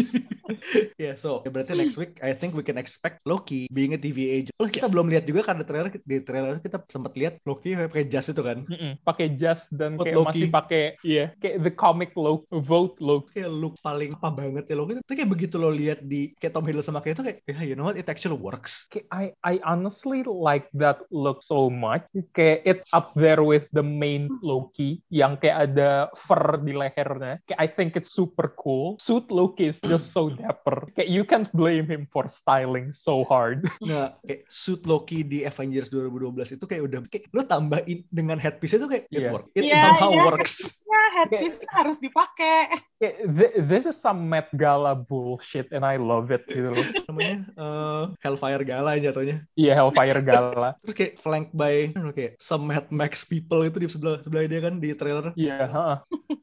Ya, 0.94 1.18
so 1.18 1.42
ya 1.42 1.50
berarti 1.50 1.74
next 1.74 1.98
week 1.98 2.22
I 2.22 2.30
think 2.30 2.54
we 2.54 2.62
can 2.62 2.78
expect 2.78 3.18
Loki 3.26 3.66
being 3.74 3.98
a 3.98 4.00
TVA 4.00 4.46
agent. 4.46 4.54
Plus 4.54 4.70
kita 4.70 4.86
belum 4.86 5.10
lihat 5.10 5.26
juga 5.26 5.42
karena 5.42 5.66
trailer 5.66 5.90
di 5.90 6.22
trailer 6.22 6.62
kita 6.62 6.86
sempat 6.86 7.18
lihat 7.18 7.42
Loki 7.42 7.74
pakai 7.74 8.06
jas 8.06 8.30
itu 8.30 8.46
kan. 8.46 8.62
Mm-mm. 8.62 8.94
Pakai 9.02 9.34
jas 9.34 9.66
dan 9.74 9.98
Vote 9.98 10.06
kayak 10.06 10.16
Loki. 10.16 10.30
masih 10.30 10.46
pakai 10.54 10.82
iya, 11.02 11.34
kayak 11.42 11.66
the 11.66 11.72
comic 11.74 12.14
low 12.14 12.46
vote 12.62 12.94
low. 13.02 13.26
Kayak 13.34 13.50
look 13.50 13.74
paling 13.82 14.14
apa 14.14 14.30
banget 14.30 14.64
ya 14.70 14.78
Loki. 14.78 15.02
Tapi 15.02 15.14
kayak 15.18 15.30
begitu 15.34 15.58
lo 15.58 15.74
lihat 15.74 16.06
di 16.06 16.30
kayak 16.38 16.54
Tom 16.54 16.62
Hiddleston 16.62 16.94
pakai 16.94 17.10
itu 17.18 17.22
kayak 17.26 17.38
ya 17.42 17.62
you 17.66 17.74
know 17.74 17.90
what 17.90 17.98
it 17.98 18.06
actually 18.06 18.38
works. 18.38 18.86
Kayak 18.94 19.10
I 19.10 19.24
I 19.42 19.54
honestly 19.66 20.22
like 20.22 20.70
that 20.78 21.02
look 21.10 21.42
so 21.42 21.66
much. 21.66 22.06
Kayak 22.38 22.62
it's 22.62 22.88
up 22.94 23.10
there 23.18 23.42
with 23.42 23.66
the 23.74 23.82
main 23.82 24.30
Loki 24.46 25.02
yang 25.10 25.34
kayak 25.42 25.74
ada 25.74 26.06
fur 26.26 26.58
di 26.60 26.74
lehernya. 26.74 27.38
Kayak 27.46 27.58
I 27.58 27.68
think 27.70 27.90
it's 27.94 28.10
super 28.10 28.50
cool. 28.58 28.98
Suit 28.98 29.30
Loki 29.30 29.70
is 29.70 29.78
just 29.80 30.10
so 30.10 30.28
dapper. 30.28 30.90
Kayak 30.92 31.08
you 31.08 31.22
can't 31.22 31.48
blame 31.54 31.86
him 31.86 32.04
for 32.10 32.26
styling 32.26 32.90
so 32.90 33.22
hard. 33.24 33.64
Nah, 33.86 34.18
kayak 34.20 34.42
suit 34.46 34.82
Loki 34.82 35.22
di 35.22 35.46
Avengers 35.46 35.86
2012 35.88 36.58
itu 36.58 36.64
kayak 36.66 36.82
udah 36.82 36.98
kayak 37.06 37.24
lo 37.30 37.46
tambahin 37.46 38.02
dengan 38.10 38.36
headpiece 38.36 38.74
itu 38.74 38.86
kayak 38.86 39.06
it 39.08 39.22
Iya. 39.22 39.30
work. 39.30 39.46
It 39.54 39.62
Iya, 39.64 39.78
somehow 39.78 40.10
iya. 40.10 40.24
works. 40.26 40.54
Ya, 40.82 41.02
headpiece 41.22 41.60
harus 41.70 41.96
dipakai. 41.98 42.74
This 42.96 43.84
is 43.84 44.00
some 44.00 44.24
Met 44.24 44.48
Gala 44.56 44.96
bullshit 44.96 45.68
and 45.68 45.84
I 45.84 46.00
love 46.00 46.32
it 46.32 46.48
gitu 46.48 46.72
loh. 46.72 46.86
Namanya 47.12 47.44
eh, 47.52 48.04
Hellfire 48.24 48.64
Gala 48.64 48.96
jatuhnya. 48.96 49.44
Iya 49.52 49.76
Hellfire 49.76 50.24
Gala. 50.24 50.72
Terus 50.80 50.96
kayak 50.96 51.12
flank 51.20 51.52
by 51.52 51.92
I 51.92 52.00
know, 52.00 52.16
kayak 52.16 52.40
some 52.40 52.64
Mad 52.64 52.88
Max 52.88 53.28
people 53.28 53.60
itu 53.68 53.76
di 53.76 53.88
sebelah 53.92 54.24
sebelah 54.24 54.48
dia 54.48 54.64
kan 54.64 54.80
di 54.80 54.96
trailer. 54.96 55.36
Iya, 55.36 55.68
heeh. 55.68 55.96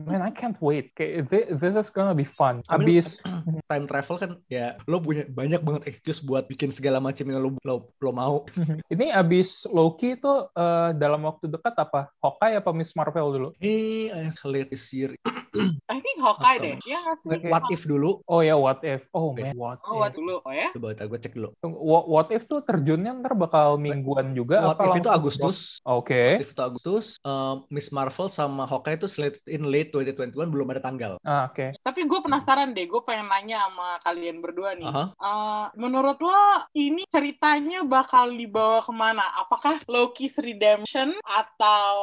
Man, 0.06 0.22
I 0.22 0.30
can't 0.30 0.58
wait. 0.62 0.94
Kayak 0.94 1.34
thi- 1.34 1.50
this 1.58 1.74
is 1.74 1.90
gonna 1.90 2.14
be 2.14 2.28
fun. 2.28 2.62
I 2.70 2.78
mean, 2.78 3.02
Abis 3.02 3.18
time 3.74 3.90
travel 3.90 4.18
kan 4.22 4.32
ya 4.46 4.78
lo 4.86 5.02
punya 5.02 5.26
banyak 5.26 5.66
banget 5.66 5.90
excuse 5.90 6.22
buat 6.22 6.46
bikin 6.46 6.70
segala 6.70 7.02
macam 7.02 7.26
yang 7.34 7.42
lo 7.42 7.58
lo, 7.66 7.90
lo 7.98 8.12
mau. 8.14 8.46
ini 8.94 9.10
abis 9.10 9.66
Loki 9.74 10.22
itu 10.22 10.34
eh, 10.54 10.90
dalam 11.02 11.26
waktu 11.26 11.50
dekat 11.50 11.74
apa? 11.82 12.14
Hawkeye 12.22 12.62
apa 12.62 12.70
Miss 12.70 12.94
Marvel 12.94 13.42
dulu? 13.42 13.50
Eh, 13.58 14.14
I 14.14 14.30
late 14.46 14.70
this 14.70 14.94
year. 14.94 15.18
I 15.94 16.02
think 16.02 16.18
Hawkeye 16.18 16.58
deh. 16.58 16.76
Ya? 16.90 17.02
Oke. 17.22 17.50
What 17.54 17.70
if 17.70 17.86
dulu? 17.86 18.26
Oh 18.26 18.42
ya, 18.42 18.58
What 18.58 18.82
If? 18.82 19.06
Oh 19.14 19.30
Oke. 19.30 19.46
man, 19.46 19.54
What 19.54 19.78
Oh, 19.86 20.02
what 20.02 20.10
If? 20.10 20.18
dulu? 20.18 20.42
Oh 20.42 20.50
ya? 20.50 20.74
Coba 20.74 20.98
kita 20.98 21.06
gue 21.06 21.20
cek 21.22 21.34
dulu. 21.38 21.50
What, 21.62 22.06
what 22.10 22.28
If 22.34 22.50
tuh 22.50 22.66
terjunnya 22.66 23.14
ntar 23.22 23.38
bakal 23.38 23.78
mingguan 23.78 24.34
juga? 24.34 24.66
What 24.66 24.82
if 24.82 24.98
itu 24.98 25.10
Agustus. 25.14 25.78
Oke. 25.86 26.42
What 26.42 26.44
if 26.44 26.50
itu 26.50 26.64
Agustus. 26.66 27.06
Um, 27.22 27.70
Miss 27.70 27.94
Marvel 27.94 28.26
sama 28.26 28.66
Hawkeye 28.66 28.98
itu 28.98 29.06
slated 29.06 29.46
in 29.46 29.70
late 29.70 29.94
2021 29.94 30.34
belum 30.50 30.68
ada 30.74 30.82
tanggal. 30.82 31.14
Ah, 31.22 31.52
oke. 31.52 31.78
Tapi 31.78 32.00
gue 32.10 32.20
penasaran 32.26 32.74
deh, 32.74 32.90
gue 32.90 33.02
pengen 33.06 33.30
nanya 33.30 33.70
sama 33.70 34.02
kalian 34.02 34.42
berdua 34.42 34.74
nih. 34.74 34.90
Aha. 34.90 35.04
Eh, 35.14 35.66
menurut 35.78 36.18
lo 36.24 36.34
ini 36.74 37.06
ceritanya 37.12 37.86
bakal 37.86 38.34
dibawa 38.34 38.82
ke 38.82 38.94
mana? 38.96 39.26
Apakah 39.46 39.84
Loki's 39.86 40.40
Redemption 40.42 41.14
atau 41.22 41.94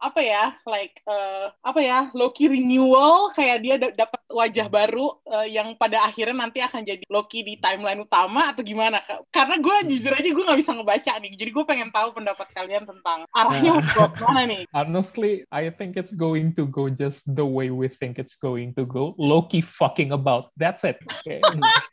apa 0.00 0.20
ya, 0.22 0.54
like 0.64 0.96
eh, 1.04 1.52
apa 1.60 1.80
ya, 1.82 2.08
Loki 2.16 2.46
renewal 2.48 3.25
kayak 3.32 3.58
dia 3.64 3.74
da- 3.80 3.96
dapat 4.06 4.20
wajah 4.28 4.66
baru 4.68 5.06
eh, 5.26 5.56
yang 5.56 5.74
pada 5.78 6.04
akhirnya 6.04 6.36
nanti 6.36 6.60
akan 6.60 6.82
jadi 6.84 7.04
Loki 7.08 7.42
di 7.42 7.56
timeline 7.56 8.02
utama 8.02 8.52
atau 8.52 8.62
gimana? 8.62 9.00
Ka- 9.02 9.22
Karena 9.30 9.56
gue 9.58 9.76
jujur 9.94 10.12
aja 10.12 10.28
gue 10.28 10.44
nggak 10.44 10.60
bisa 10.60 10.72
ngebaca 10.74 11.12
nih, 11.18 11.32
jadi 11.34 11.50
gue 11.50 11.64
pengen 11.64 11.90
tahu 11.90 12.08
pendapat 12.14 12.46
kalian 12.52 12.84
tentang 12.84 13.24
arahnya 13.32 13.80
dibawa 13.80 14.08
ke 14.12 14.22
mana 14.26 14.42
nih. 14.46 14.62
Honestly, 14.76 15.32
I 15.50 15.70
think 15.72 15.96
it's 15.96 16.12
going 16.14 16.52
to 16.60 16.68
go 16.68 16.90
just 16.90 17.24
the 17.26 17.46
way 17.46 17.70
we 17.72 17.88
think 17.88 18.18
it's 18.20 18.36
going 18.38 18.76
to 18.76 18.84
go. 18.84 19.16
Loki 19.16 19.62
fucking 19.62 20.12
about. 20.12 20.50
That's 20.56 20.84
it. 20.84 21.00
Kayak, 21.24 21.46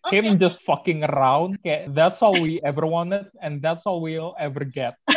him 0.10 0.36
just 0.43 0.62
fucking 0.63 1.04
around. 1.04 1.60
Kayak, 1.63 1.96
that's 1.96 2.22
all 2.22 2.36
we 2.36 2.60
ever 2.63 2.86
wanted, 2.86 3.30
and 3.41 3.62
that's 3.63 3.84
all 3.88 4.00
we'll 4.04 4.36
ever 4.39 4.63
get. 4.65 4.96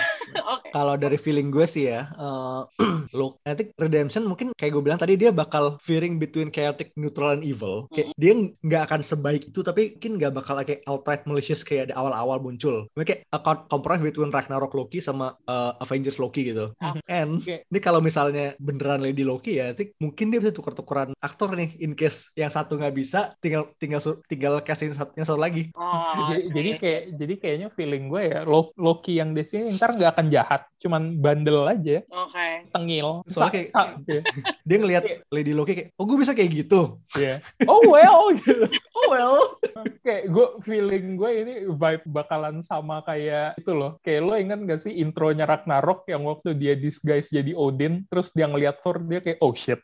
Oke. 0.47 0.66
Kalau 0.77 1.01
dari 1.01 1.17
feeling 1.17 1.49
gue 1.49 1.65
sih 1.65 1.89
ya, 1.89 2.13
eh, 2.13 2.61
lo, 3.17 3.41
I 3.49 3.57
think 3.57 3.73
Redemption 3.81 4.29
mungkin 4.29 4.53
kayak 4.53 4.77
gue 4.77 4.83
bilang 4.85 5.01
tadi 5.01 5.17
dia 5.17 5.33
bakal 5.33 5.81
veering 5.81 6.21
between 6.21 6.53
chaotic, 6.53 6.93
neutral, 7.01 7.33
and 7.33 7.49
evil. 7.49 7.89
Kayak 7.97 8.13
dia 8.21 8.33
nggak 8.61 8.83
akan 8.93 9.01
sebaik 9.01 9.49
itu, 9.49 9.65
tapi 9.65 9.97
mungkin 9.97 10.13
nggak 10.21 10.33
bakal 10.37 10.61
kayak 10.61 10.85
outright 10.85 11.25
malicious 11.25 11.65
kayak 11.65 11.89
di 11.89 11.95
awal-awal 11.97 12.45
muncul. 12.45 12.85
Mungkin 12.93 13.25
kayak 13.25 13.25
compromise 13.73 14.05
between 14.05 14.29
Ragnarok 14.29 14.77
Loki 14.77 15.01
sama 15.01 15.33
eh, 15.49 15.73
Avengers 15.81 16.21
Loki 16.21 16.53
gitu. 16.53 16.77
Ah. 16.85 16.93
And 17.09 17.41
Oke. 17.41 17.65
ini 17.73 17.81
kalau 17.81 18.05
misalnya 18.05 18.53
beneran 18.61 19.01
Lady 19.01 19.25
Loki 19.25 19.57
ya, 19.57 19.73
I 19.73 19.75
think 19.75 19.97
mungkin 19.97 20.29
dia 20.29 20.45
bisa 20.45 20.53
tuker-tukeran 20.53 21.17
aktor 21.25 21.57
nih 21.57 21.73
in 21.81 21.97
case 21.97 22.37
yang 22.37 22.53
satu 22.53 22.77
nggak 22.77 22.93
bisa, 22.93 23.33
tinggal 23.41 23.73
tinggal 23.81 24.05
tinggal 24.29 24.61
casting 24.61 24.93
satu, 24.93 25.17
yang 25.17 25.25
satu 25.25 25.41
lagi. 25.41 25.73
Oh, 25.73 26.13
jadi, 26.29 26.45
oke. 26.45 26.53
jadi 26.53 26.71
kayak 26.77 27.03
jadi 27.17 27.35
kayaknya 27.41 27.69
feeling 27.73 28.13
gue 28.13 28.23
ya 28.29 28.45
Lo- 28.45 28.77
Loki 28.77 29.17
yang 29.17 29.33
di 29.33 29.41
sini 29.49 29.73
ntar 29.73 29.97
nggak 29.97 30.13
akan 30.13 30.27
jahat, 30.29 30.66
cuman 30.77 31.19
bandel 31.19 31.65
aja, 31.65 32.05
Oke. 32.09 32.69
tengil. 32.71 33.25
Soalnya 33.27 33.53
kayak- 33.53 33.73
iya, 34.11 34.23
Dia 34.63 34.77
ngelihat 34.79 35.05
Lady 35.29 35.53
Loki 35.53 35.73
kayak, 35.73 35.89
oh 35.97 36.05
gue 36.05 36.19
bisa 36.21 36.33
kayak 36.33 36.51
gitu. 36.53 37.01
iya. 37.17 37.41
Oh 37.65 37.81
well, 37.89 38.31
gitu. 38.37 38.67
Oh 38.97 39.13
well. 39.13 39.61
kayak 40.01 40.33
gue 40.33 40.47
feeling 40.65 41.21
gue 41.21 41.31
ini 41.31 41.55
vibe 41.69 42.05
bakalan 42.09 42.65
sama 42.65 43.05
kayak 43.05 43.61
itu 43.61 43.73
loh. 43.73 44.01
Kayak 44.01 44.21
lo 44.25 44.35
ingat 44.35 44.61
gak 44.65 44.81
sih 44.83 44.93
intronya 44.97 45.45
Ragnarok 45.45 46.09
yang 46.09 46.25
waktu 46.25 46.57
dia 46.57 46.73
disguise 46.73 47.29
jadi 47.29 47.53
Odin, 47.53 48.09
terus 48.09 48.33
dia 48.33 48.49
ngeliat 48.49 48.81
Thor 48.81 49.05
dia 49.05 49.21
kayak 49.21 49.37
oh 49.41 49.53
shit, 49.53 49.77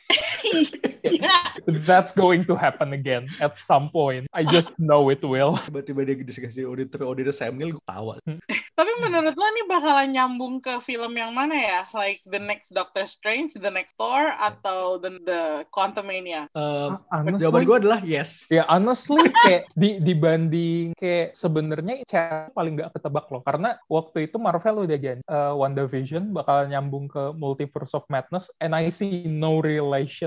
Iya. 1.02 1.38
that's 1.88 2.12
going 2.14 2.42
to 2.46 2.54
happen 2.54 2.92
again 2.92 3.30
at 3.38 3.58
some 3.58 3.90
point. 3.90 4.26
I 4.34 4.42
just 4.42 4.74
know 4.78 5.10
it 5.10 5.22
will. 5.22 5.58
Tiba-tiba 5.68 6.06
dia 6.06 6.16
disguise 6.22 6.58
Odin, 6.58 6.90
tapi 6.90 7.04
Odinnya 7.06 7.34
Sam 7.34 7.58
Neill, 7.58 7.78
gue 7.78 7.84
tawa. 7.86 8.18
Tapi 8.72 8.92
menurut 9.02 9.34
lo 9.34 9.46
nih 9.46 9.66
bakalan 9.68 10.08
nyambung 10.14 10.62
ke 10.62 10.80
film 10.82 11.14
yang 11.14 11.34
mana 11.34 11.54
ya? 11.54 11.80
Like 11.94 12.22
the 12.26 12.40
next 12.40 12.74
Doctor 12.74 13.06
Strange, 13.06 13.54
the 13.54 13.70
next 13.70 13.94
Thor, 13.98 14.32
atau 14.34 14.98
the, 14.98 15.18
the 15.22 15.42
Quantumania? 15.70 16.48
Um, 16.56 17.02
Honestly, 17.12 17.46
jawaban 17.46 17.62
gue 17.68 17.76
adalah 17.82 18.00
yes. 18.02 18.44
Ya 18.50 18.64
honestly 18.70 19.22
kayak 19.44 19.68
di, 19.76 20.00
dibanding 20.00 20.96
kayak 20.96 21.36
sebenarnya 21.36 22.02
cara 22.08 22.48
paling 22.56 22.78
nggak 22.78 22.92
ketebak 22.96 23.26
loh 23.28 23.42
karena 23.44 23.76
waktu 23.86 24.30
itu 24.30 24.36
Marvel 24.40 24.88
udah 24.88 24.98
janji 24.98 25.22
uh, 25.28 25.52
WandaVision 25.56 26.32
bakal 26.32 26.66
nyambung 26.66 27.06
ke 27.06 27.32
Multiverse 27.36 27.92
of 27.92 28.06
Madness 28.08 28.48
and 28.64 28.72
I 28.72 28.88
see 28.88 29.28
no 29.28 29.60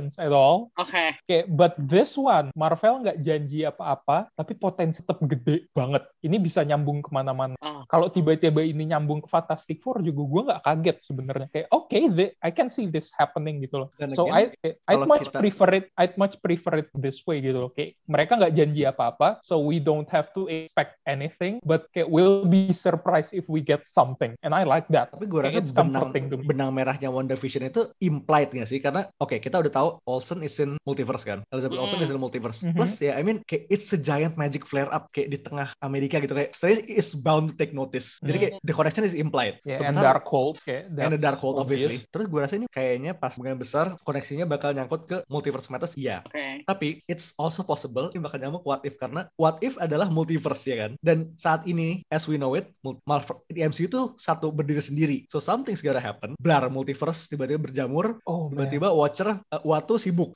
relations 0.06 0.22
at 0.22 0.32
all. 0.32 0.70
Oke. 0.78 1.18
Kayak 1.26 1.46
but 1.50 1.74
this 1.82 2.13
one 2.15 2.54
Marvel 2.54 3.02
nggak 3.02 3.26
janji 3.26 3.65
apa-apa 3.65 4.30
tapi 4.38 4.54
potensi 4.54 5.02
tetap 5.02 5.20
gede 5.26 5.65
banget. 5.74 6.06
Ini 6.22 6.38
bisa 6.38 6.62
nyambung 6.62 7.02
ke 7.02 7.10
mana-mana. 7.10 7.58
Oh. 7.62 7.84
Kalau 7.89 8.10
tiba-tiba 8.10 8.62
ini 8.62 8.89
nyambung 8.89 9.26
ke 9.26 9.28
Fantastic 9.30 9.82
Four 9.82 10.06
juga 10.06 10.22
gue 10.26 10.41
nggak 10.52 10.62
kaget 10.63 10.98
sebenarnya 11.02 11.48
kayak 11.50 11.68
oke 11.74 11.98
the- 12.13 12.34
I 12.41 12.52
can 12.54 12.70
see 12.70 12.86
this 12.89 13.10
happening 13.15 13.62
gitu 13.65 13.86
loh. 13.86 13.89
Dan 13.98 14.13
So 14.13 14.30
again, 14.30 14.54
I 14.62 14.94
I'd 14.94 15.02
kalau 15.02 15.06
much 15.10 15.26
kita- 15.30 15.41
prefer 15.41 15.70
it 15.74 15.86
I'd 15.98 16.15
much 16.15 16.36
prefer 16.39 16.86
it 16.86 16.89
this 16.98 17.22
way 17.26 17.41
gitu 17.41 17.58
loh. 17.58 17.72
Kayak 17.74 17.98
mereka 18.06 18.32
nggak 18.38 18.54
janji 18.54 18.82
apa-apa, 18.86 19.41
so 19.41 19.62
we 19.62 19.82
don't 19.82 20.08
have 20.13 20.30
to 20.38 20.46
expect 20.48 20.98
anything, 21.10 21.58
but 21.65 21.89
kayak 21.91 22.10
we'll 22.10 22.46
be 22.46 22.70
surprised 22.76 23.34
if 23.34 23.46
we 23.50 23.62
get 23.62 23.86
something, 23.89 24.36
and 24.46 24.52
I 24.54 24.68
like 24.68 24.86
that. 24.94 25.13
Tapi 25.15 25.26
gue 25.26 25.41
rasa 25.41 25.62
benang, 25.63 26.12
benang 26.46 26.70
merahnya 26.74 27.10
WandaVision 27.10 27.70
itu 27.70 27.88
implied 28.02 28.52
nggak 28.52 28.70
sih? 28.70 28.80
Karena 28.82 29.08
oke 29.18 29.38
kita 29.39 29.62
udah 29.62 29.72
tahu 29.72 29.88
oh 29.97 30.15
Olsen 30.15 30.41
is 30.41 30.55
in 30.58 30.75
multiverse 30.84 31.23
kan? 31.23 31.43
Elizabeth 31.51 31.79
Olsen 31.79 31.97
Mm. 31.97 32.03
is 32.03 32.10
in 32.10 32.19
multiverse. 32.19 32.60
Mhm. 32.62 32.75
plus 32.75 32.93
ya 32.97 33.15
I 33.15 33.21
mean 33.21 33.39
kayak 33.43 33.67
it's 33.67 33.91
a 33.91 33.99
giant 33.99 34.36
magic 34.36 34.63
flare 34.63 34.88
up 34.89 35.08
kayak 35.10 35.27
di 35.29 35.39
tengah 35.39 35.71
Amerika 35.79 36.17
gitu. 36.17 36.31
Kayak 36.31 36.51
Strange 36.51 36.84
is 36.86 37.13
bound 37.13 37.51
to 37.51 37.55
take 37.55 37.71
notice. 37.71 38.19
Jadi 38.19 38.38
kayak 38.38 38.53
the 38.62 38.71
connection 38.71 39.03
is 39.03 39.13
implied. 39.13 39.60
Yeah, 39.62 39.79
and 39.79 39.95
Sementara- 39.95 40.19
Darkhold 40.19 40.60
kayak 40.62 40.91
and 40.91 41.12
the 41.12 41.19
Darkhold 41.19 41.55
obvious. 41.55 41.86
obviously. 41.86 42.08
terus 42.08 42.25
gue 42.25 42.39
rasa 42.39 42.55
ini 42.55 42.67
kayaknya 42.67 43.12
pas 43.13 43.31
kemungkinan 43.31 43.58
besar 43.58 43.86
koneksinya 44.01 44.45
bakal 44.45 44.71
nyangkut 44.71 45.03
ke 45.03 45.17
multiverse 45.27 45.67
matters 45.67 45.95
iya. 45.95 46.23
Oke. 46.23 46.63
tapi 46.63 46.88
it's 47.05 47.36
also 47.36 47.62
possible 47.62 48.08
ini 48.10 48.19
bakal 48.19 48.38
nyamuk 48.38 48.63
what 48.63 48.81
if 48.81 48.95
karena 48.95 49.27
what 49.36 49.60
if 49.60 49.75
adalah 49.77 50.08
multiverse 50.08 50.63
ya 50.63 50.88
kan? 50.88 50.91
Dan 50.99 51.34
saat 51.36 51.65
ini 51.65 52.01
as 52.08 52.25
we 52.25 52.36
know 52.36 52.53
it 52.53 52.71
Marvel 53.03 53.43
di 53.47 53.62
MCU 53.62 53.86
itu 53.86 54.01
satu 54.15 54.49
berdiri 54.49 54.79
sendiri. 54.79 55.17
So 55.27 55.38
something's 55.38 55.79
gonna 55.79 55.99
happen. 55.99 56.34
Blar 56.38 56.65
multiverse 56.67 57.27
tiba-tiba 57.27 57.62
berjamur. 57.62 58.17
Oh 58.23 58.47
tiba-tiba 58.47 58.89
watcher 58.89 59.38
uh, 59.38 59.62
Watu 59.86 60.02
sibuk 60.02 60.34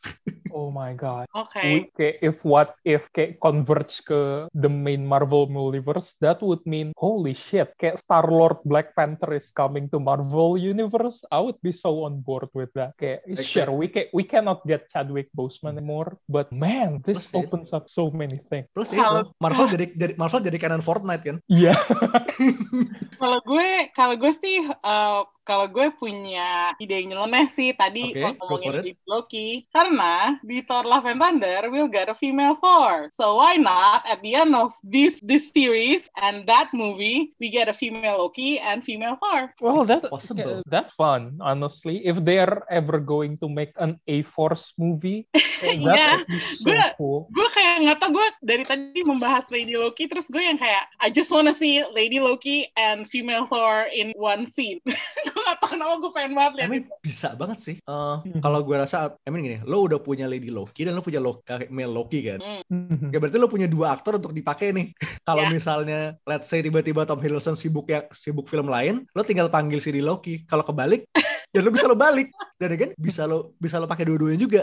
Oh 0.49 0.73
my 0.73 0.97
god. 0.97 1.29
Oke. 1.37 1.61
We- 1.61 1.85
kayak 1.93 2.15
if 2.25 2.37
what 2.41 2.73
if 2.81 3.05
kayak 3.13 3.37
converge 3.37 4.01
ke 4.01 4.49
the 4.57 4.65
main 4.65 5.05
Marvel 5.05 5.45
multiverse, 5.45 6.17
that 6.25 6.41
would 6.41 6.65
mean 6.65 6.89
holy 6.97 7.37
shit, 7.37 7.69
kayak 7.77 8.01
Star 8.01 8.25
Lord 8.25 8.57
Black 8.65 8.97
Panther 8.97 9.37
is 9.37 9.53
coming 9.53 9.85
to 9.93 10.01
Marvel 10.01 10.57
universe. 10.57 11.21
I 11.29 11.37
would 11.37 11.61
be 11.61 11.69
so 11.69 12.01
on 12.01 12.25
board 12.25 12.49
with 12.57 12.73
that. 12.73 12.97
Kayak 12.97 13.29
sure 13.45 13.69
we 13.69 13.93
can 13.93 14.09
we 14.09 14.25
cannot 14.25 14.65
get 14.65 14.89
Chadwick 14.89 15.29
Boseman 15.37 15.77
anymore, 15.77 16.17
but 16.25 16.49
man, 16.49 17.05
this 17.05 17.29
Plus 17.29 17.37
it- 17.37 17.37
opens 17.45 17.69
up 17.69 17.85
so 17.85 18.09
many 18.09 18.41
things. 18.49 18.65
plus 18.73 18.89
itu 18.89 19.05
Marvel 19.37 19.69
jadi, 19.69 19.85
jadi 19.93 20.13
Marvel 20.17 20.41
jadi 20.41 20.57
kanan 20.57 20.81
Fortnite 20.81 21.23
kan 21.29 21.37
Iya. 21.45 21.77
Kalau 23.21 23.39
gue, 23.45 23.69
kalau 23.93 24.15
gue 24.17 24.33
sih, 24.39 24.65
eh, 24.65 25.21
kalau 25.49 25.65
gue 25.65 25.89
punya 25.97 26.77
ide 26.77 27.01
yang 27.01 27.17
nyeleneh 27.17 27.49
sih 27.49 27.73
tadi 27.73 28.13
go 28.13 28.37
ngomongin 28.37 28.85
di 28.85 28.93
Loki. 29.09 29.65
Karena 29.73 30.37
di 30.45 30.61
Thor 30.61 30.85
Love 30.85 31.09
and 31.09 31.17
Thunder, 31.17 31.73
we'll 31.73 31.89
get 31.89 32.05
a 32.05 32.13
female 32.13 32.53
Thor. 32.61 33.09
So 33.17 33.41
why 33.41 33.57
not 33.57 34.05
at 34.05 34.21
the 34.21 34.37
end 34.37 34.53
of 34.53 34.69
this 34.85 35.17
this 35.25 35.49
series 35.49 36.05
and 36.21 36.45
that 36.45 36.69
movie, 36.69 37.33
we 37.41 37.49
get 37.49 37.65
a 37.65 37.73
female 37.73 38.21
Loki 38.21 38.61
and 38.61 38.85
female 38.85 39.17
Thor. 39.17 39.49
Well, 39.57 39.81
that, 39.89 40.05
Possible. 40.05 40.61
that's 40.69 40.93
fun, 40.93 41.41
honestly. 41.41 42.05
If 42.05 42.21
they 42.21 42.37
are 42.37 42.61
ever 42.69 43.01
going 43.01 43.41
to 43.41 43.49
make 43.49 43.73
an 43.81 43.97
A-Force 44.05 44.77
movie, 44.77 45.25
that 45.65 46.21
would 46.21 46.29
be 46.29 46.39
so 46.61 46.69
gue- 46.69 46.93
cool. 47.01 47.19
Gue 47.33 47.47
kayak 47.57 47.89
nggak 47.89 47.97
tau 47.97 48.13
gue 48.13 48.27
dari 48.45 48.63
tadi 48.69 49.01
membahas 49.01 49.49
Lady 49.49 49.73
Loki, 49.73 50.05
terus 50.05 50.29
gue 50.29 50.45
yang 50.45 50.61
kayak 50.61 50.85
I 51.01 51.09
just 51.09 51.33
wanna 51.33 51.57
see 51.57 51.81
Lady 51.95 52.21
Loki 52.21 52.69
and 52.77 53.09
female 53.09 53.49
Thor 53.49 53.89
in 53.89 54.13
one 54.13 54.45
scene. 54.45 54.77
gue 55.41 55.47
gak 55.47 55.57
tau 55.57 55.69
kenapa 55.71 55.93
gue 55.97 56.11
pengen 56.11 56.33
banget 56.35 56.51
I 56.51 56.57
lihat 56.59 56.69
mean 56.69 56.83
bisa 56.99 57.31
banget 57.33 57.59
sih 57.63 57.75
Eh, 57.79 58.15
Mhm. 58.27 58.43
kalau 58.43 58.59
gue 58.61 58.75
rasa 58.75 59.15
I 59.23 59.31
mean 59.31 59.41
gini 59.41 59.57
lo 59.63 59.87
udah 59.87 59.97
punya 59.97 60.27
Lady 60.27 60.51
Loki 60.51 60.83
dan 60.83 60.93
lo 60.93 61.01
punya 61.01 61.17
Loki, 61.17 61.47
male 61.69 61.87
Loki 61.89 62.19
kan 62.21 62.39
Mhm. 62.67 63.09
Ya 63.09 63.17
berarti 63.17 63.37
lo 63.37 63.47
punya 63.47 63.65
dua 63.65 63.95
aktor 63.95 64.19
untuk 64.19 64.29
dipakai 64.31 64.69
nih. 64.69 64.91
Kalau 65.23 65.45
Ya. 65.45 65.49
misalnya 65.49 65.99
let's 66.25 66.45
say 66.45 66.59
tiba-tiba 66.59 67.05
Tom 67.05 67.17
Hiddleston 67.17 67.55
sibuk 67.55 67.87
ya 67.87 68.03
sibuk 68.11 68.45
film 68.45 68.67
lain, 68.67 69.07
lo 69.15 69.23
tinggal 69.23 69.47
panggil 69.47 69.79
si 69.79 69.95
Loki. 69.95 70.43
Kalau 70.43 70.61
kebalik, 70.61 71.07
dan 71.49 71.61
lo 71.65 71.69
bisa 71.73 71.89
lo 71.89 71.97
balik. 71.97 72.29
Dan 72.59 72.75
again 72.75 72.91
bisa 72.99 73.23
lo 73.25 73.55
bisa 73.57 73.79
lo 73.79 73.87
pakai 73.87 74.05
dua-duanya 74.05 74.39
juga. 74.39 74.61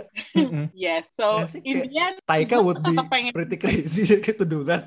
Yes, 0.76 1.10
so 1.16 1.40
I 1.40 1.48
think 1.48 1.64
in 1.64 1.76
the 1.88 1.96
end, 1.96 2.16
Taika 2.28 2.60
would 2.60 2.84
be 2.84 2.94
pengen 3.08 3.32
pretty 3.32 3.56
crazy 3.56 4.04
to 4.40 4.44
do 4.44 4.62
that. 4.68 4.84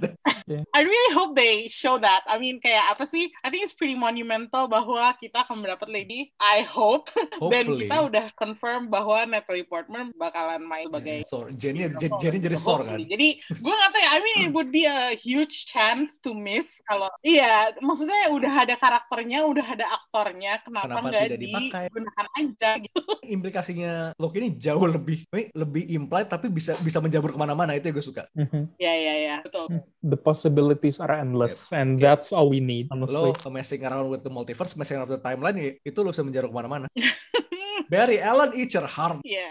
I 0.74 0.82
really 0.82 1.12
hope 1.14 1.34
they 1.34 1.68
show 1.70 1.98
that. 1.98 2.22
I 2.30 2.38
mean, 2.38 2.62
kayak 2.62 2.96
apa 2.96 3.10
sih? 3.10 3.34
I 3.42 3.50
think 3.50 3.66
it's 3.66 3.74
pretty 3.76 3.98
monumental 3.98 4.70
bahwa 4.70 5.14
kita 5.18 5.46
akan 5.46 5.66
mendapat 5.66 5.90
Lady. 5.90 6.30
I 6.38 6.62
hope. 6.62 7.10
Dan 7.54 7.74
kita 7.76 7.98
udah 8.06 8.26
confirm 8.38 8.94
bahwa 8.94 9.26
Natalie 9.26 9.66
Portman 9.66 10.14
bakalan 10.16 10.62
main 10.62 10.88
sebagai 10.88 11.26
Thor, 11.28 11.50
Jenny, 11.58 11.90
female 11.90 12.02
Thor. 12.02 12.20
Jenny 12.22 12.38
jadi 12.40 12.58
Thor 12.58 12.80
kan. 12.86 12.98
Jadi 13.02 13.30
gue 13.42 13.74
nggak 13.74 13.90
tahu 13.92 14.02
ya. 14.02 14.10
I 14.14 14.20
mean, 14.22 14.38
it 14.46 14.52
would 14.54 14.70
be 14.70 14.86
a 14.86 15.18
huge 15.18 15.66
chance 15.66 16.22
to 16.22 16.32
miss 16.38 16.78
kalau 16.86 17.10
iya. 17.26 17.74
Maksudnya 17.82 18.30
udah 18.30 18.54
ada 18.70 18.76
karakternya, 18.78 19.46
udah 19.50 19.66
ada 19.66 19.86
aktornya. 19.90 20.62
Kenapa 20.62 20.86
Kenapa 20.90 21.08
nggak 21.10 21.24
tidak 21.26 21.42
dipakai? 21.42 21.86
Digunakan 21.90 22.26
aja? 22.38 22.70
Gitu. 22.78 23.02
Implikasinya 23.26 24.14
Loki 24.22 24.38
ini 24.40 24.50
jauh 24.56 24.86
lebih 24.86 25.26
lebih 25.34 25.84
implied 25.90 26.30
tapi 26.30 26.48
bisa 26.48 26.78
bisa 26.80 27.02
menjamur 27.02 27.34
ke 27.34 27.40
mana-mana 27.42 27.74
itu 27.74 27.90
yang 27.90 27.98
gue 27.98 28.06
suka. 28.06 28.24
Mhm. 28.38 28.78
Ya, 28.78 28.94
ya, 28.94 29.14
ya. 29.18 29.36
Betul. 29.42 29.82
The 30.06 30.20
possibilities 30.20 31.02
are 31.02 31.12
endless, 31.12 31.68
and 31.74 31.98
Yep. 31.98 32.06
that's 32.06 32.30
all 32.32 32.48
we 32.48 32.62
need, 32.62 32.88
honestly. 32.94 33.34
Lo 33.34 33.50
messing 33.50 33.84
around 33.84 34.14
with 34.14 34.22
the 34.22 34.32
multiverse, 34.32 34.78
messing 34.78 35.02
around 35.02 35.10
with 35.10 35.20
the 35.20 35.26
timeline, 35.26 35.58
itu 35.82 36.00
lo 36.00 36.14
bisa 36.14 36.24
menjarum 36.24 36.54
ke 36.54 36.58
mana-mana. 36.62 36.88
Barry 37.90 38.22
Allen, 38.22 38.54
eat 38.54 38.74
your 38.74 38.86
heart. 38.86 39.18
Iya. 39.26 39.50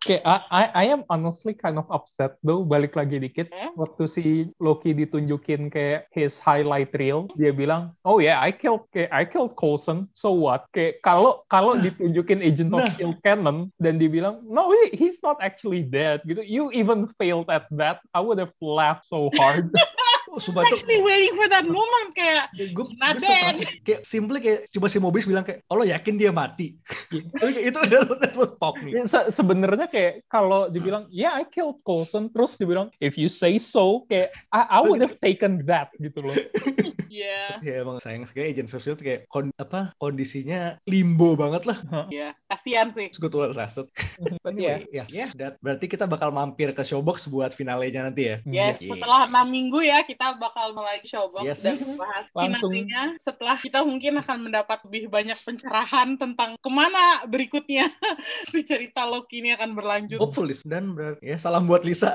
Okay, 0.00 0.18
I, 0.24 0.36
I 0.50 0.62
I 0.74 0.84
am 0.90 1.04
honestly 1.12 1.52
kind 1.52 1.76
of 1.76 1.84
upset 1.92 2.40
though. 2.40 2.64
Balik 2.64 2.96
lagi 2.96 3.20
dikit, 3.20 3.52
Eh? 3.52 3.68
waktu 3.76 4.02
si 4.08 4.24
Loki 4.56 4.96
ditunjukin 4.96 5.68
kayak 5.68 6.08
his 6.10 6.40
highlight 6.40 6.90
reel, 6.96 7.28
dia 7.36 7.52
bilang, 7.52 7.92
oh 8.02 8.16
yeah, 8.18 8.40
I 8.40 8.48
killed 8.50 8.88
kayak 8.90 9.12
I 9.12 9.22
killed 9.28 9.54
Coulson. 9.54 10.08
So 10.16 10.32
what? 10.32 10.66
Kayak 10.72 11.04
kalau 11.04 11.44
kalau 11.52 11.76
ditunjukin 11.78 12.40
Agent 12.40 12.72
of 12.72 12.80
Nah. 12.80 12.90
Shield 12.96 13.20
canon 13.22 13.68
dan 13.76 14.00
dibilang, 14.00 14.40
no, 14.48 14.72
he, 14.72 14.96
he's 14.96 15.20
not 15.20 15.36
actually 15.44 15.84
dead. 15.84 16.24
Gitu. 16.24 16.42
You 16.42 16.72
even 16.72 17.06
failed 17.20 17.52
at 17.52 17.68
that. 17.76 18.00
I 18.16 18.24
would 18.24 18.40
have 18.40 18.56
laughed 18.58 19.04
so 19.06 19.28
hard. 19.36 19.68
Oh, 20.30 20.38
sumpah 20.38 20.62
itu 20.62 20.78
actually 20.78 21.00
waiting 21.00 21.34
for 21.34 21.46
that 21.46 21.66
moment 21.66 22.08
kayak 22.12 22.46
gue 22.54 22.86
Not 22.94 23.18
gue 23.18 23.20
dead. 23.20 23.34
surprise. 23.52 23.82
kayak 23.82 24.00
simply 24.02 24.38
kayak 24.38 24.60
cuma 24.68 24.86
si 24.86 24.96
Mobius 24.96 25.24
bilang 25.24 25.42
kayak 25.42 25.66
oh 25.66 25.74
lo 25.74 25.82
yakin 25.82 26.14
dia 26.14 26.30
mati 26.30 26.78
Iya. 27.10 27.26
Itu 27.26 27.44
kayak- 27.44 27.64
itu 27.66 27.78
udah 27.82 28.00
that 28.16 28.34
would 28.34 28.54
pop 28.56 28.74
me 28.76 28.90
Ya, 28.92 29.02
se- 29.04 29.30
sebenarnya 29.30 29.86
kayak 29.86 30.22
kalau 30.26 30.66
dibilang 30.66 31.06
yeah 31.08 31.34
I 31.34 31.44
killed 31.44 31.82
Coulson 31.82 32.28
terus 32.28 32.54
dibilang 32.54 32.94
if 32.98 33.14
you 33.14 33.26
say 33.26 33.56
so 33.56 34.06
kayak 34.06 34.30
I, 34.48 34.60
I 34.70 34.78
would 34.80 35.00
have 35.00 35.18
taken 35.18 35.66
that 35.66 35.90
gitu 35.96 36.22
loh. 36.22 36.34
ya 37.10 37.58
ya 37.58 37.82
emang 37.82 37.98
sayang 37.98 38.22
sekali 38.22 38.54
Agents 38.54 38.70
of 38.70 38.80
Shield 38.80 38.98
kayak 38.98 39.26
kon- 39.26 39.50
apa 39.56 39.90
kondisinya 39.96 40.78
limbo 40.84 41.34
banget 41.34 41.66
lah 41.66 41.78
ya 42.08 42.30
kasihan 42.46 42.90
sih 42.90 43.10
terus 43.10 43.18
gue 43.18 43.30
tuh 43.30 43.50
rasa 43.50 43.82
But 44.44 44.54
yeah. 44.54 44.78
anyway 44.78 44.94
ya 44.94 45.04
ya 45.08 45.26
that- 45.34 45.58
berarti 45.58 45.86
kita 45.86 46.06
bakal 46.06 46.30
mampir 46.30 46.70
ke 46.70 46.80
Showbox 46.80 47.26
buat 47.26 47.50
finalenya 47.50 48.04
nanti 48.04 48.22
ya 48.24 48.36
Yes, 48.46 48.78
Iya. 48.78 48.94
setelah 48.94 49.26
enam 49.26 49.46
minggu 49.48 49.80
ya 49.80 50.02
kita 50.02 50.19
bakal 50.36 50.72
mulai 50.72 51.00
showbox 51.00 51.42
Yes. 51.42 51.64
dan 51.64 51.76
membahas 51.78 52.24
Langsung. 52.30 52.70
finalnya. 52.70 53.02
Setelah 53.16 53.56
kita 53.56 53.80
mungkin 53.80 54.12
akan 54.16 54.38
mendapat 54.44 54.78
lebih 54.84 55.08
banyak 55.08 55.38
pencerahan 55.38 56.14
tentang 56.14 56.54
ke 56.54 56.70
mana 56.70 57.24
berikutnya 57.24 57.88
si 58.52 58.60
cerita 58.60 59.02
Loki 59.02 59.40
ini 59.40 59.52
akan 59.52 59.72
berlanjut. 59.72 60.18
hopefully 60.18 60.52
dan 60.62 60.92
berarti 60.92 61.22
ya 61.22 61.36
salam 61.36 61.64
buat 61.64 61.80
Lisa 61.82 62.12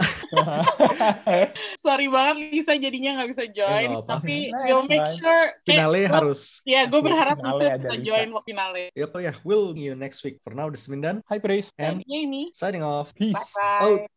Sorry 1.86 2.08
banget 2.08 2.36
Lisa 2.52 2.74
jadinya 2.76 3.18
nggak 3.18 3.30
bisa 3.32 3.44
join, 3.48 3.90
nggak 3.90 4.04
apa-apa. 4.04 4.14
tapi 4.22 4.36
Nah, 4.46 4.62
we'll 4.66 4.86
make 4.86 5.08
sure. 5.12 5.46
finale 5.64 6.06
gua- 6.06 6.14
harus 6.14 6.60
Ya, 6.64 6.86
gue 6.86 7.00
berharap 7.00 7.38
finale 7.40 7.58
Lisa 7.58 7.76
bisa 7.80 7.96
Lisa. 7.96 8.04
join 8.04 8.28
finale. 8.46 8.84
ya 8.94 9.06
apa 9.06 9.18
ya 9.20 9.34
we'll 9.42 9.72
see 9.72 9.88
you 9.88 9.96
next 9.96 10.22
week 10.22 10.38
for 10.42 10.52
now 10.52 10.68
this 10.68 10.84
is 10.84 10.90
Mindan 10.90 11.22
Hi 11.26 11.38
Praise. 11.38 11.72
And 11.78 12.04
Amy, 12.06 12.52
signing 12.52 12.82
off 12.82 13.10
Peace. 13.14 13.34
bye 13.34 13.48
bye. 13.56 13.82
Oh, 13.82 13.96